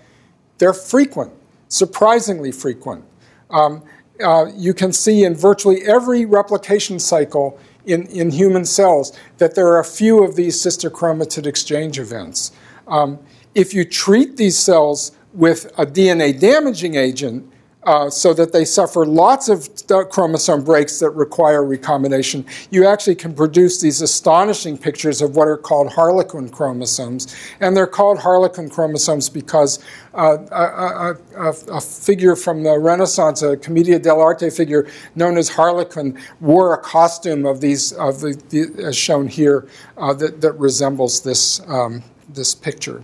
they're 0.60 0.74
frequent, 0.74 1.34
surprisingly 1.68 2.52
frequent. 2.52 3.04
Um, 3.50 3.84
uh, 4.24 4.52
you 4.56 4.74
can 4.74 4.94
see 4.94 5.24
in 5.24 5.34
virtually 5.34 5.82
every 5.84 6.26
replication 6.26 7.00
cycle 7.00 7.58
in, 7.86 8.06
in 8.08 8.30
human 8.30 8.66
cells 8.66 9.18
that 9.38 9.56
there 9.56 9.68
are 9.68 9.80
a 9.80 9.86
few 9.86 10.24
of 10.24 10.36
these 10.36 10.60
sister 10.60 10.92
chromatid 10.92 11.48
exchange 11.48 11.98
events. 11.98 12.52
Um, 12.88 13.20
if 13.56 13.74
you 13.74 13.86
treat 13.86 14.38
these 14.38 14.58
cells 14.58 15.14
with 15.34 15.66
a 15.78 15.86
DNA 15.86 16.38
damaging 16.40 16.96
agent, 16.96 17.52
uh, 17.84 18.10
so 18.10 18.34
that 18.34 18.52
they 18.52 18.66
suffer 18.66 19.06
lots 19.06 19.48
of 19.48 19.70
chromosome 20.10 20.64
breaks 20.64 21.00
that 21.00 21.12
require 21.12 21.64
recombination, 21.64 22.46
you 22.72 22.86
actually 22.86 23.16
can 23.16 23.34
produce 23.34 23.80
these 23.80 24.02
astonishing 24.02 24.78
pictures 24.78 25.22
of 25.22 25.36
what 25.36 25.48
are 25.48 25.58
called 25.58 25.92
harlequin 25.94 26.50
chromosomes. 26.50 27.36
And 27.62 27.76
they're 27.76 27.88
called 27.88 28.20
harlequin 28.20 28.70
chromosomes 28.70 29.30
because 29.30 29.80
uh, 30.14 30.38
a, 30.52 31.16
a, 31.38 31.50
a, 31.78 31.82
figure 31.82 32.36
from 32.36 32.64
the 32.64 32.78
Renaissance, 32.78 33.42
a 33.44 33.56
Commedia 33.56 34.00
dell'arte 34.00 34.56
figure 34.56 34.88
known 35.16 35.38
as 35.38 35.50
Harlequin, 35.50 36.20
wore 36.42 36.74
a 36.74 36.78
costume 36.78 37.46
of 37.46 37.62
these, 37.62 37.94
of 37.94 38.20
the, 38.20 38.42
the 38.50 38.86
as 38.86 38.98
shown 38.98 39.28
here, 39.28 39.68
uh, 39.98 40.14
that, 40.14 40.42
that, 40.42 40.54
resembles 40.54 41.22
this, 41.22 41.62
um, 41.68 42.04
this 42.28 42.56
picture. 42.56 43.04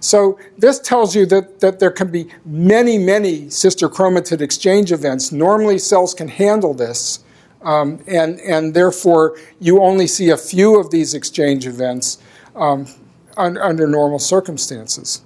So 0.00 0.38
this 0.56 0.78
tells 0.78 1.14
you 1.14 1.26
that, 1.26 1.60
that 1.60 1.78
there 1.78 1.90
can 1.90 2.10
be 2.10 2.28
many, 2.44 2.98
many 2.98 3.50
sister 3.50 3.88
chromatid 3.88 4.40
exchange 4.40 4.92
events. 4.92 5.32
Normally, 5.32 5.78
cells 5.78 6.14
can 6.14 6.28
handle 6.28 6.74
this, 6.74 7.24
um, 7.62 8.02
and, 8.06 8.40
and 8.40 8.74
therefore 8.74 9.36
you 9.60 9.82
only 9.82 10.06
see 10.06 10.30
a 10.30 10.36
few 10.36 10.78
of 10.78 10.90
these 10.90 11.14
exchange 11.14 11.66
events 11.66 12.18
um, 12.54 12.86
un, 13.36 13.58
under 13.58 13.86
normal 13.86 14.18
circumstances. 14.18 15.22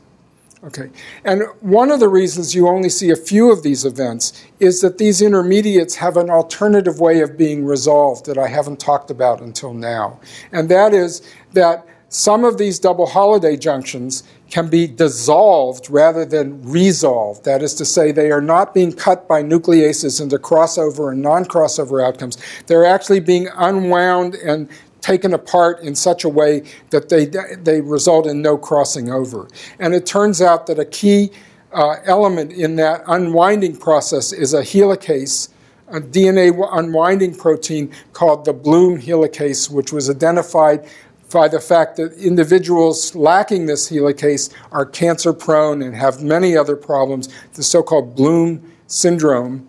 Okay, 0.65 0.91
and 1.25 1.43
one 1.61 1.91
of 1.91 1.99
the 1.99 2.09
reasons 2.09 2.55
you 2.55 2.69
only 2.69 2.89
see 2.89 3.11
a 3.11 3.17
few 3.17 3.51
of 3.51 3.65
these 3.65 3.85
events 3.85 4.45
is 4.61 4.81
that 4.81 4.97
these 4.97 5.21
intermediates 5.21 5.97
have 5.97 6.17
an 6.17 6.31
alternative 6.31 7.01
way 7.01 7.21
of 7.21 7.37
being 7.37 7.65
resolved 7.65 8.27
that 8.27 8.39
I 8.39 8.47
haven't 8.47 8.79
talked 8.79 9.11
about 9.11 9.41
until 9.41 9.75
now. 9.75 10.21
And 10.53 10.69
that 10.69 10.95
is 10.95 11.23
that 11.55 11.85
some 12.13 12.45
of 12.45 12.59
these 12.59 12.79
double 12.79 13.07
Holliday 13.07 13.57
junctions 13.57 14.23
can 14.51 14.69
be 14.69 14.87
dissolved 14.87 15.89
rather 15.89 16.27
than 16.27 16.63
resolved. 16.63 17.45
That 17.45 17.63
is 17.63 17.73
to 17.77 17.87
say, 17.87 18.13
they 18.13 18.31
are 18.31 18.43
not 18.43 18.75
being 18.75 18.93
cut 18.93 19.27
by 19.27 19.43
nucleases 19.43 20.21
into 20.21 20.37
crossover 20.37 21.11
and 21.11 21.23
non 21.23 21.47
crossover 21.47 22.07
outcomes. 22.07 22.37
They're 22.67 22.85
actually 22.85 23.21
being 23.21 23.49
unwound 23.57 24.35
and 24.35 24.69
taken 25.01 25.33
apart 25.33 25.81
in 25.81 25.95
such 25.95 26.23
a 26.25 26.29
way 26.29 26.65
that 26.91 27.09
they, 27.09 27.25
they 27.57 27.81
result 27.81 28.27
in 28.27 28.43
no 28.43 28.59
crossing 28.59 29.11
over. 29.11 29.49
And 29.79 29.95
it 29.95 30.05
turns 30.05 30.43
out 30.43 30.67
that 30.67 30.79
a 30.79 30.85
key 30.85 31.33
uh, 31.73 31.97
element 32.05 32.53
in 32.53 32.77
that 32.77 33.05
unwinding 33.07 33.79
process 33.79 34.35
is 34.35 34.53
a 34.53 34.61
helicase 34.61 35.49
a 35.89 36.01
DNA 36.01 36.51
unwinding 36.73 37.35
protein 37.35 37.93
called 38.15 38.47
the 38.47 38.53
Bloom 38.53 38.99
helicase, 38.99 39.71
which 39.71 39.93
was 39.93 40.09
identified 40.09 40.89
by 41.33 41.49
the 41.49 41.61
fact 41.61 41.97
that 41.97 42.13
individuals 42.15 43.15
lacking 43.15 43.67
this 43.67 43.91
helicase 43.91 44.53
are 44.71 44.85
cancer 44.85 45.33
prone 45.33 45.83
and 45.83 45.95
have 45.95 46.23
many 46.23 46.57
other 46.57 46.77
problems, 46.77 47.29
the 47.55 47.63
so 47.63 47.83
called 47.83 48.15
Bloom 48.15 48.73
syndrome, 48.87 49.67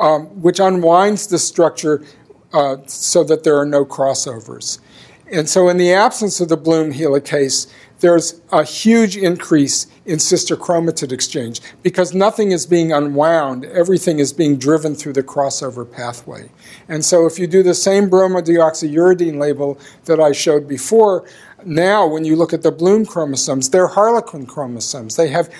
um, 0.00 0.26
which 0.40 0.60
unwinds 0.60 1.26
the 1.26 1.38
structure 1.38 2.04
uh, 2.52 2.76
so 2.86 3.24
that 3.24 3.44
there 3.44 3.56
are 3.58 3.66
no 3.66 3.84
crossovers. 3.84 4.78
And 5.30 5.48
so, 5.48 5.68
in 5.68 5.76
the 5.76 5.92
absence 5.92 6.40
of 6.40 6.48
the 6.48 6.56
Bloom 6.56 6.92
helicase, 6.92 7.70
there's 8.00 8.40
a 8.52 8.64
huge 8.64 9.16
increase 9.16 9.86
in 10.06 10.18
sister 10.18 10.56
chromatid 10.56 11.12
exchange 11.12 11.60
because 11.82 12.14
nothing 12.14 12.52
is 12.52 12.64
being 12.66 12.92
unwound, 12.92 13.64
everything 13.64 14.18
is 14.18 14.32
being 14.32 14.56
driven 14.56 14.94
through 14.94 15.12
the 15.12 15.22
crossover 15.22 15.90
pathway. 15.90 16.50
And 16.88 17.04
so, 17.04 17.26
if 17.26 17.38
you 17.38 17.46
do 17.46 17.62
the 17.62 17.74
same 17.74 18.08
bromodeoxyuridine 18.08 19.38
label 19.38 19.78
that 20.04 20.20
I 20.20 20.32
showed 20.32 20.68
before, 20.68 21.28
now 21.64 22.06
when 22.06 22.24
you 22.24 22.36
look 22.36 22.52
at 22.52 22.62
the 22.62 22.72
Bloom 22.72 23.04
chromosomes, 23.04 23.70
they're 23.70 23.88
harlequin 23.88 24.46
chromosomes. 24.46 25.16
They 25.16 25.28
have 25.28 25.52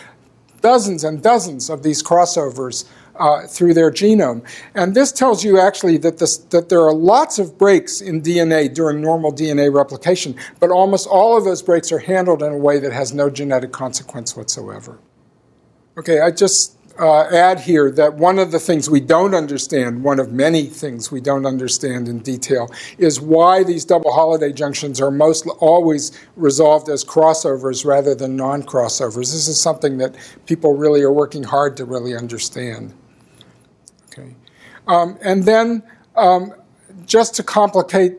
dozens 0.61 1.05
and 1.05 1.23
dozens 1.23 1.71
of 1.71 1.83
these 1.83 2.03
crossovers 2.03 2.85
uh, 3.19 3.47
through 3.47 3.75
their 3.75 3.91
genome. 3.91 4.43
And 4.75 4.95
this 4.95 5.13
tells 5.13 5.45
you 5.45 5.59
actually 5.59 5.99
that, 5.99 6.19
this, 6.19 6.37
that 6.37 6.69
there 6.69 6.83
are 6.83 6.95
lots 6.95 7.39
of 7.39 7.59
breaks 7.59 8.01
in 8.01 8.23
DNA 8.23 8.73
during 8.73 9.01
normal 9.01 9.33
DNA 9.33 9.73
replication, 9.73 10.37
but 10.61 10.71
almost 10.71 11.07
all 11.07 11.37
of 11.37 11.45
those 11.45 11.63
breaks 11.63 11.93
are 11.93 11.99
handled 11.99 12.43
in 12.43 12.53
a 12.53 12.59
way 12.59 12.79
that 12.79 12.93
has 12.93 13.13
no 13.13 13.31
genetic 13.31 13.73
consequence 13.73 14.37
whatsoever. 14.37 14.99
Okay, 15.97 16.21
I 16.21 16.31
just 16.31 16.79
uh, 16.99 17.29
add 17.33 17.61
here 17.61 17.91
that 17.93 18.15
one 18.15 18.39
of 18.39 18.51
the 18.51 18.59
things 18.59 18.91
we 18.91 19.01
don't 19.01 19.35
understand, 19.35 20.03
one 20.03 20.19
of 20.19 20.33
many 20.33 20.67
things 20.67 21.11
we 21.11 21.21
don't 21.21 21.47
understand 21.47 22.09
in 22.09 22.19
detail, 22.19 22.71
is 22.99 23.21
why 23.21 23.63
these 23.63 23.85
double 23.85 24.13
Holliday 24.13 24.53
junctions 24.53 25.01
are 25.01 25.11
most 25.11 25.47
always 25.61 26.13
resolved 26.37 26.89
as 26.89 27.05
crossovers 27.05 27.85
rather 27.85 28.15
than 28.15 28.37
non 28.37 28.63
crossovers. 28.63 29.33
This 29.33 29.49
is 29.49 29.61
something 29.61 29.99
that 29.99 30.17
people 30.47 30.77
really 30.77 31.03
are 31.03 31.13
working 31.13 31.45
hard 31.45 31.77
to 31.77 31.85
really 31.85 32.17
understand. 32.17 32.95
Um, 34.89 35.19
and 35.23 35.45
then, 35.45 35.83
um, 36.17 36.53
just 37.07 37.35
to 37.37 37.43
complicate 37.43 38.19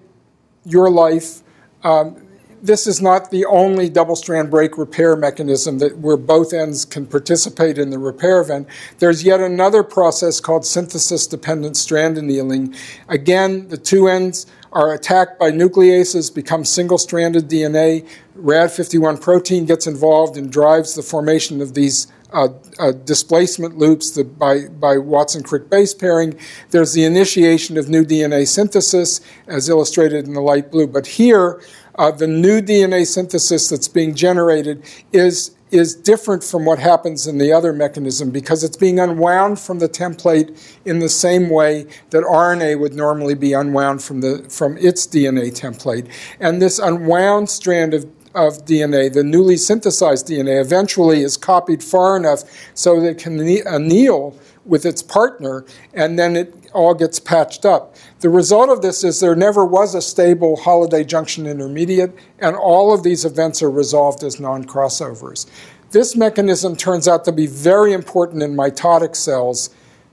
your 0.66 0.90
life, 0.90 1.42
um, 1.84 2.16
this 2.62 2.88
is 2.88 3.02
not 3.02 3.32
the 3.32 3.46
only 3.46 3.90
double 3.90 4.16
strand 4.16 4.50
break 4.52 4.78
repair 4.78 5.16
mechanism 5.16 5.80
that 5.80 5.98
where 5.98 6.18
both 6.18 6.54
ends 6.54 6.86
can 6.86 7.06
participate 7.06 7.78
in 7.78 7.90
the 7.90 7.98
repair 7.98 8.42
event. 8.42 8.68
There's 9.00 9.24
yet 9.24 9.40
another 9.40 9.84
process 9.84 10.40
called 10.40 10.66
synthesis 10.66 11.26
dependent 11.28 11.78
strand 11.78 12.18
annealing. 12.18 12.76
Again, 13.08 13.68
the 13.70 13.78
two 13.78 14.08
ends 14.08 14.46
are 14.72 14.94
attacked 14.94 15.40
by 15.40 15.52
nucleases, 15.52 16.34
become 16.34 16.64
single 16.66 16.98
stranded 16.98 17.50
DNA. 17.50 18.08
RAD51 18.38 19.22
protein 19.22 19.66
gets 19.66 19.88
involved 19.88 20.38
and 20.38 20.52
drives 20.52 20.96
the 20.96 21.02
formation 21.02 21.62
of 21.62 21.74
these 21.74 22.08
uh, 22.32 22.50
uh, 22.78 22.92
displacement 22.92 23.78
loops 23.78 24.12
the, 24.12 24.24
by, 24.24 24.68
by 24.68 24.98
Watson 24.98 25.44
Crick 25.44 25.70
base 25.70 25.94
pairing. 25.94 26.38
There's 26.70 26.94
the 26.94 27.04
initiation 27.04 27.78
of 27.78 27.90
new 27.90 28.04
DNA 28.04 28.48
synthesis, 28.48 29.22
as 29.48 29.70
illustrated 29.70 30.26
in 30.26 30.34
the 30.34 30.42
light 30.42 30.72
blue. 30.72 30.88
But 30.88 31.08
here, 31.08 31.62
uh, 31.96 32.12
the 32.12 32.28
new 32.28 32.62
DNA 32.62 33.06
synthesis 33.06 33.70
that's 33.70 33.88
being 33.88 34.16
generated 34.16 34.84
is 35.12 35.56
is 35.72 35.94
different 35.94 36.44
from 36.44 36.66
what 36.66 36.80
happens 36.80 37.28
in 37.28 37.38
the 37.38 37.52
other 37.52 37.72
mechanism 37.72 38.32
because 38.32 38.64
it's 38.64 38.78
being 38.78 39.00
unwound 39.00 39.60
from 39.60 39.80
the 39.80 39.88
template 39.88 40.78
in 40.86 40.98
the 40.98 41.10
same 41.10 41.50
way 41.50 41.86
that 42.10 42.24
RNA 42.24 42.80
would 42.80 42.96
normally 42.96 43.36
be 43.36 43.54
unwound 43.54 44.02
from 44.02 44.22
the 44.22 44.44
from 44.50 44.78
its 44.78 45.06
DNA 45.06 45.52
template. 45.52 46.10
And 46.40 46.62
this 46.62 46.80
unwound 46.80 47.50
strand 47.50 47.94
of 47.94 48.08
of 48.36 48.66
DNA, 48.66 49.12
the 49.12 49.24
newly 49.24 49.58
synthesized 49.58 50.28
DNA, 50.28 50.62
eventually 50.62 51.22
is 51.22 51.38
copied 51.38 51.84
far 51.84 52.16
enough 52.16 52.44
so 52.74 53.00
that 53.00 53.08
it 53.08 53.18
can 53.18 53.40
anneal 53.68 54.38
with 54.66 54.86
its 54.86 55.02
partner, 55.02 55.66
and 55.94 56.20
then 56.20 56.36
it 56.36 56.54
all 56.74 56.94
gets 56.94 57.20
patched 57.20 57.66
up. 57.66 57.96
The 58.20 58.30
result 58.30 58.70
of 58.70 58.82
this 58.82 59.04
is 59.04 59.20
there 59.20 59.36
never 59.36 59.66
was 59.66 59.96
a 59.96 60.02
stable 60.02 60.58
Holliday 60.58 61.04
junction 61.04 61.48
intermediate, 61.48 62.14
and 62.40 62.56
all 62.56 62.94
of 62.94 63.04
these 63.04 63.26
events 63.26 63.64
are 63.64 63.72
resolved 63.72 64.24
as 64.24 64.40
non 64.40 64.64
crossovers. 64.64 65.48
This 65.92 66.16
mechanism 66.16 66.76
turns 66.76 67.08
out 67.08 67.26
to 67.26 67.32
be 67.32 67.48
very 67.48 67.94
important 67.94 68.44
in 68.44 68.56
mitotic 68.56 69.16
cells. 69.16 69.72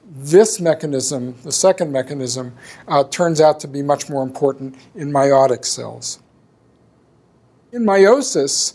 This 0.08 0.58
mechanism, 0.58 1.34
the 1.42 1.52
second 1.52 1.92
mechanism, 1.92 2.54
uh, 2.88 3.04
turns 3.04 3.42
out 3.42 3.60
to 3.60 3.68
be 3.68 3.82
much 3.82 4.08
more 4.08 4.22
important 4.22 4.76
in 4.94 5.12
meiotic 5.12 5.66
cells. 5.66 6.20
In 7.72 7.84
meiosis, 7.84 8.74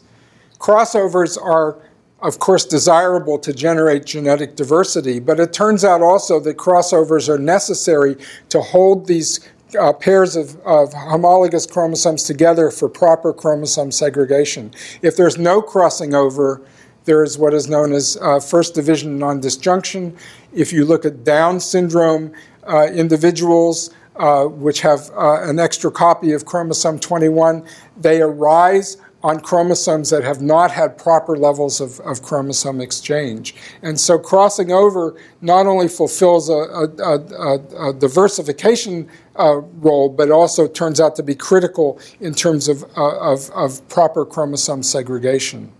crossovers 0.60 1.41
are 1.41 1.77
of 2.21 2.38
course, 2.39 2.65
desirable 2.65 3.39
to 3.39 3.54
generate 3.54 4.06
genetic 4.06 4.56
diversity, 4.56 5.19
but 5.19 5.39
it 5.39 5.54
turns 5.54 5.84
out 5.84 6.01
also 6.01 6.39
that 6.39 6.58
crossovers 6.58 7.27
are 7.27 7.39
necessary 7.39 8.15
to 8.49 8.62
hold 8.62 9.08
these 9.08 9.39
uh, 9.80 9.93
pairs 9.93 10.36
of, 10.36 10.56
of, 10.62 10.93
homologous 10.93 11.65
chromosomes 11.65 12.23
together 12.23 12.69
for 12.69 12.89
proper 12.89 13.34
chromosome 13.34 13.91
segregation. 13.91 14.71
If 15.01 15.15
there's 15.15 15.38
no 15.38 15.62
crossing 15.62 16.13
over, 16.13 16.62
there 17.06 17.23
is 17.23 17.38
what 17.38 17.54
is 17.54 17.69
known 17.69 17.93
as 17.93 18.17
uh, 18.21 18.39
first 18.39 18.75
division 18.75 19.17
non 19.17 19.39
disjunction. 19.39 20.15
If 20.54 20.73
you 20.73 20.86
look 20.86 21.06
at 21.06 21.23
Down 21.23 21.60
syndrome 21.60 22.34
uh, 22.63 22.88
individuals, 22.93 23.89
uh, 24.15 24.45
which 24.45 24.82
have 24.82 25.10
uh, 25.15 25.41
an 25.43 25.60
extra 25.60 25.91
copy 25.91 26.34
of 26.34 26.45
chromosome 26.45 27.00
21, 27.00 27.65
they 27.97 28.21
arise 28.21 28.97
on 29.24 29.39
chromosomes 29.39 30.10
that 30.10 30.24
have 30.24 30.41
not 30.41 30.71
had 30.71 30.97
proper 30.97 31.38
levels 31.38 31.80
of, 31.80 32.00
of 32.02 32.21
chromosome 32.24 32.82
exchange. 32.82 33.56
And 33.82 34.00
so 34.00 34.17
crossing 34.17 34.71
over 34.71 35.15
not 35.41 35.67
only 35.67 35.88
fulfills 35.88 36.50
a, 36.50 36.54
a, 36.54 36.88
a, 37.04 37.89
a 37.89 37.93
diversification 37.93 39.08
uh, 39.38 39.58
role, 39.58 40.10
but 40.10 40.32
also 40.32 40.67
turns 40.67 41.00
out 41.00 41.15
to 41.17 41.24
be 41.24 41.36
critical 41.36 42.00
in 42.19 42.34
terms 42.34 42.67
of, 42.67 42.84
uh, 42.97 43.17
of, 43.19 43.50
of 43.52 43.88
proper 43.89 44.26
chromosome 44.26 44.84
segregation. 44.84 45.71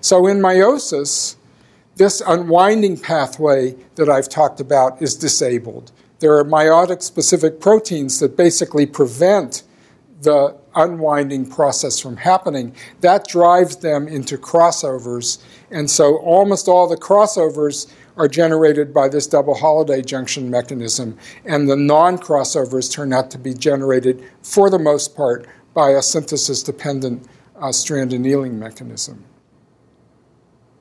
So 0.00 0.26
in 0.26 0.38
meiosis, 0.38 1.36
this 1.96 2.22
unwinding 2.26 2.98
pathway 2.98 3.76
that 3.94 4.08
I've 4.08 4.28
talked 4.28 4.60
about 4.60 5.00
is 5.00 5.14
disabled. 5.14 5.92
There 6.20 6.36
are 6.36 6.44
meiotic 6.44 7.02
specific 7.02 7.60
proteins 7.60 8.20
that 8.20 8.36
basically 8.36 8.86
prevent 8.86 9.62
the 10.22 10.54
unwinding 10.74 11.46
process 11.46 11.98
from 11.98 12.18
happening, 12.18 12.74
that 13.00 13.26
drives 13.26 13.76
them 13.76 14.06
into 14.06 14.36
crossovers. 14.36 15.38
And 15.70 15.90
so 15.90 16.18
almost 16.18 16.68
all 16.68 16.86
the 16.86 16.96
crossovers 16.96 17.90
are 18.16 18.28
generated 18.28 18.92
by 18.92 19.08
this 19.08 19.26
double 19.26 19.54
Holliday 19.54 20.02
junction 20.02 20.50
mechanism, 20.50 21.16
and 21.44 21.68
the 21.68 21.76
non 21.76 22.18
crossovers 22.18 22.92
turn 22.92 23.12
out 23.12 23.30
to 23.30 23.38
be 23.38 23.54
generated, 23.54 24.22
for 24.42 24.68
the 24.68 24.78
most 24.78 25.16
part, 25.16 25.48
by 25.72 25.90
a 25.90 26.02
synthesis 26.02 26.62
dependent 26.62 27.26
uh, 27.60 27.72
strand 27.72 28.12
annealing 28.12 28.58
mechanism. 28.58 29.24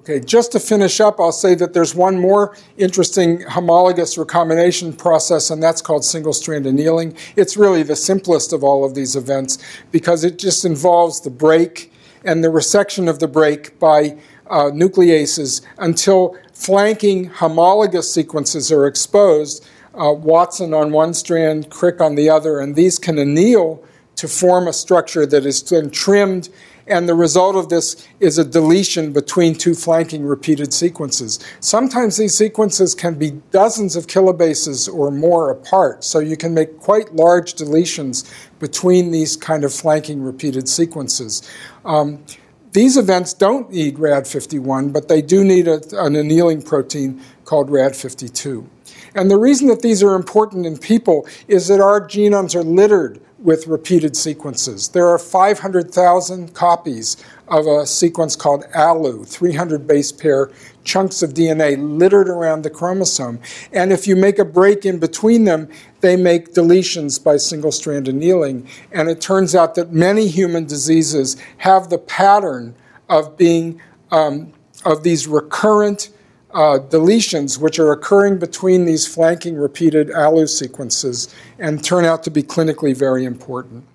Okay, 0.09 0.19
just 0.25 0.51
to 0.53 0.59
finish 0.59 0.99
up, 0.99 1.19
I'll 1.19 1.31
say 1.31 1.53
that 1.53 1.73
there's 1.73 1.93
one 1.93 2.17
more 2.17 2.57
interesting 2.77 3.41
homologous 3.41 4.17
recombination 4.17 4.91
process, 4.91 5.51
and 5.51 5.61
that's 5.61 5.83
called 5.83 6.03
single 6.03 6.33
strand 6.33 6.65
annealing. 6.65 7.15
It's 7.35 7.55
really 7.55 7.83
the 7.83 7.95
simplest 7.95 8.51
of 8.51 8.63
all 8.63 8.83
of 8.83 8.95
these 8.95 9.15
events 9.15 9.59
because 9.91 10.23
it 10.23 10.39
just 10.39 10.65
involves 10.65 11.21
the 11.21 11.29
break 11.29 11.93
and 12.25 12.43
the 12.43 12.47
resection 12.47 13.07
of 13.07 13.19
the 13.19 13.27
break 13.27 13.77
by 13.77 14.17
uh, 14.49 14.71
nucleases 14.71 15.61
until 15.77 16.35
flanking 16.53 17.25
homologous 17.25 18.11
sequences 18.11 18.71
are 18.71 18.87
exposed. 18.87 19.63
Uh, 19.93 20.11
Watson 20.11 20.73
on 20.73 20.91
one 20.91 21.13
strand, 21.13 21.69
Crick 21.69 22.01
on 22.01 22.15
the 22.15 22.31
other, 22.31 22.59
and 22.59 22.75
these 22.75 22.97
can 22.97 23.19
anneal 23.19 23.83
to 24.15 24.27
form 24.27 24.67
a 24.67 24.73
structure 24.73 25.27
that 25.27 25.45
is 25.45 25.61
then 25.61 25.91
trimmed 25.91 26.49
and 26.89 27.07
the 27.07 27.15
result 27.15 27.55
of 27.55 27.69
this 27.69 28.07
is 28.19 28.37
a 28.37 28.43
deletion 28.43 29.13
between 29.13 29.55
two 29.55 29.75
flanking 29.75 30.25
repeated 30.25 30.73
sequences. 30.73 31.39
Sometimes 31.59 32.17
these 32.17 32.35
sequences 32.35 32.95
can 32.95 33.15
be 33.15 33.31
dozens 33.51 33.95
of 33.95 34.07
kilobases 34.07 34.91
or 34.91 35.11
more 35.11 35.51
apart, 35.51 36.03
so 36.03 36.19
you 36.19 36.35
can 36.35 36.53
make 36.53 36.79
quite 36.79 37.13
large 37.15 37.53
deletions 37.53 38.29
between 38.59 39.11
these 39.11 39.37
kind 39.37 39.63
of 39.63 39.73
flanking 39.73 40.21
repeated 40.21 40.67
sequences. 40.67 41.47
Um, 41.85 42.23
these 42.71 42.97
events 42.97 43.33
don't 43.33 43.71
need 43.71 43.97
RAD51, 43.97 44.93
but 44.93 45.07
they 45.07 45.21
do 45.21 45.43
need 45.43 45.67
a, 45.67 45.81
an 45.93 46.15
annealing 46.15 46.61
protein 46.61 47.21
called 47.45 47.69
RAD52. 47.69 48.67
And 49.15 49.31
the 49.31 49.37
reason 49.37 49.67
that 49.69 49.81
these 49.81 50.03
are 50.03 50.13
important 50.13 50.65
in 50.65 50.77
people 50.77 51.27
is 51.47 51.67
that 51.67 51.81
our 51.81 51.99
genomes 51.99 52.55
are 52.55 52.63
littered 52.63 53.19
with 53.41 53.67
repeated 53.67 54.17
sequences. 54.17 54.89
There 54.89 55.07
are 55.07 55.17
500,000 55.17 56.53
copies 56.53 57.17
of 57.47 57.67
a 57.67 57.85
sequence 57.85 58.35
called 58.35 58.65
ALU, 58.75 59.23
300 59.23 59.87
base 59.87 60.11
pair 60.11 60.51
chunks 60.83 61.21
of 61.21 61.33
DNA 61.33 61.77
littered 61.77 62.27
around 62.27 62.63
the 62.63 62.69
chromosome. 62.69 63.39
And 63.71 63.91
if 63.93 64.07
you 64.07 64.15
make 64.15 64.39
a 64.39 64.45
break 64.45 64.85
in 64.85 64.99
between 64.99 65.45
them, 65.45 65.69
they 66.01 66.15
make 66.15 66.53
deletions 66.53 67.23
by 67.23 67.37
single 67.37 67.71
strand 67.71 68.07
annealing. 68.07 68.67
And 68.91 69.09
it 69.09 69.21
turns 69.21 69.55
out 69.55 69.75
that 69.75 69.91
many 69.91 70.27
human 70.27 70.65
diseases 70.65 71.37
have 71.57 71.89
the 71.89 71.97
pattern 71.97 72.75
of 73.07 73.37
being 73.37 73.81
um, 74.11 74.53
of 74.85 75.03
these 75.03 75.27
recurrent 75.27 76.09
uh, 76.51 76.79
deletions 76.79 77.59
which 77.59 77.79
are 77.79 77.91
occurring 77.91 78.39
between 78.39 78.85
these 78.85 79.07
flanking 79.07 79.55
repeated 79.55 80.11
ALU 80.11 80.47
sequences 80.47 81.33
and 81.59 81.83
turn 81.83 82.05
out 82.05 82.23
to 82.23 82.31
be 82.31 82.41
clinically 82.41 82.95
very 82.95 83.25
important. 83.25 83.85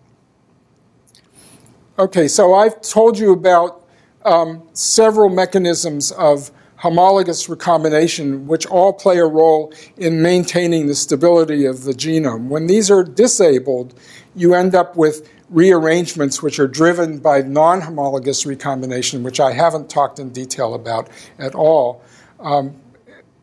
Okay, 1.98 2.28
so 2.28 2.54
I've 2.54 2.80
told 2.80 3.18
you 3.18 3.32
about 3.32 3.86
um, 4.24 4.62
several 4.72 5.28
mechanisms 5.28 6.10
of 6.12 6.50
homologous 6.76 7.48
recombination, 7.48 8.46
which 8.46 8.66
all 8.66 8.92
play 8.92 9.18
a 9.18 9.24
role 9.24 9.72
in 9.96 10.20
maintaining 10.20 10.86
the 10.86 10.94
stability 10.94 11.64
of 11.64 11.84
the 11.84 11.92
genome. 11.92 12.48
When 12.48 12.66
these 12.66 12.90
are 12.90 13.04
disabled, 13.04 13.94
you 14.34 14.54
end 14.54 14.74
up 14.74 14.96
with 14.96 15.30
rearrangements 15.50 16.42
which 16.42 16.58
are 16.58 16.66
driven 16.66 17.18
by 17.18 17.42
non 17.42 17.80
homologous 17.80 18.44
recombination, 18.44 19.22
which 19.22 19.40
I 19.40 19.52
haven't 19.52 19.88
talked 19.88 20.18
in 20.18 20.30
detail 20.30 20.74
about 20.74 21.08
at 21.38 21.54
all. 21.54 22.02
Um, 22.44 22.76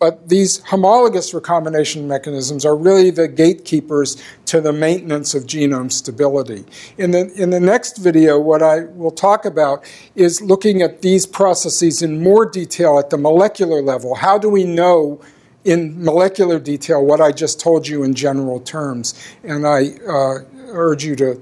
but 0.02 0.30
these 0.30 0.64
homologous 0.64 1.32
recombination 1.32 2.08
mechanisms 2.08 2.66
are 2.66 2.76
really 2.76 3.12
the 3.12 3.28
gatekeepers 3.28 4.18
to 4.46 4.60
the 4.60 4.74
maintenance 4.74 5.36
of 5.36 5.44
genome 5.44 5.92
stability. 5.92 6.66
In 6.98 7.12
the, 7.12 7.32
in 7.36 7.52
the 7.52 7.60
next 7.60 7.98
video, 7.98 8.40
what 8.40 8.64
I 8.64 8.86
will 8.86 9.12
talk 9.12 9.46
about 9.46 9.86
is 10.16 10.42
looking 10.42 10.82
at 10.82 11.04
these 11.04 11.28
processes 11.28 12.02
in 12.02 12.24
more 12.24 12.48
detail 12.48 12.98
at 12.98 13.12
the 13.12 13.18
molecular 13.20 13.80
level. 13.80 14.16
How 14.16 14.40
do 14.40 14.50
we 14.50 14.64
know 14.64 15.22
in 15.66 16.04
molecular 16.04 16.60
detail 16.60 17.06
what 17.06 17.22
I 17.22 17.32
just 17.32 17.60
told 17.60 17.88
you 17.88 18.02
in 18.02 18.16
general 18.16 18.60
terms? 18.60 19.14
And 19.44 19.68
I 19.68 19.98
uh, 20.08 20.40
urge 20.70 21.06
you 21.06 21.16
to 21.18 21.40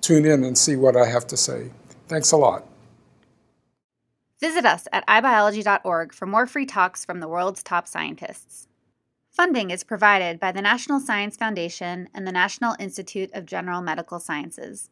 tune 0.00 0.26
in 0.26 0.42
and 0.42 0.58
see 0.58 0.74
what 0.74 0.96
I 0.96 1.06
have 1.06 1.28
to 1.28 1.36
say. 1.36 1.70
Thanks 2.08 2.32
a 2.32 2.36
lot. 2.36 2.69
Visit 4.40 4.64
us 4.64 4.88
at 4.90 5.06
ibiology.org 5.06 6.14
for 6.14 6.26
more 6.26 6.46
free 6.46 6.64
talks 6.64 7.04
from 7.04 7.20
the 7.20 7.28
world's 7.28 7.62
top 7.62 7.86
scientists. 7.86 8.68
Funding 9.30 9.70
is 9.70 9.84
provided 9.84 10.40
by 10.40 10.50
the 10.50 10.62
National 10.62 10.98
Science 10.98 11.36
Foundation 11.36 12.08
and 12.14 12.26
the 12.26 12.32
National 12.32 12.74
Institute 12.78 13.30
of 13.34 13.44
General 13.44 13.82
Medical 13.82 14.18
Sciences. 14.18 14.88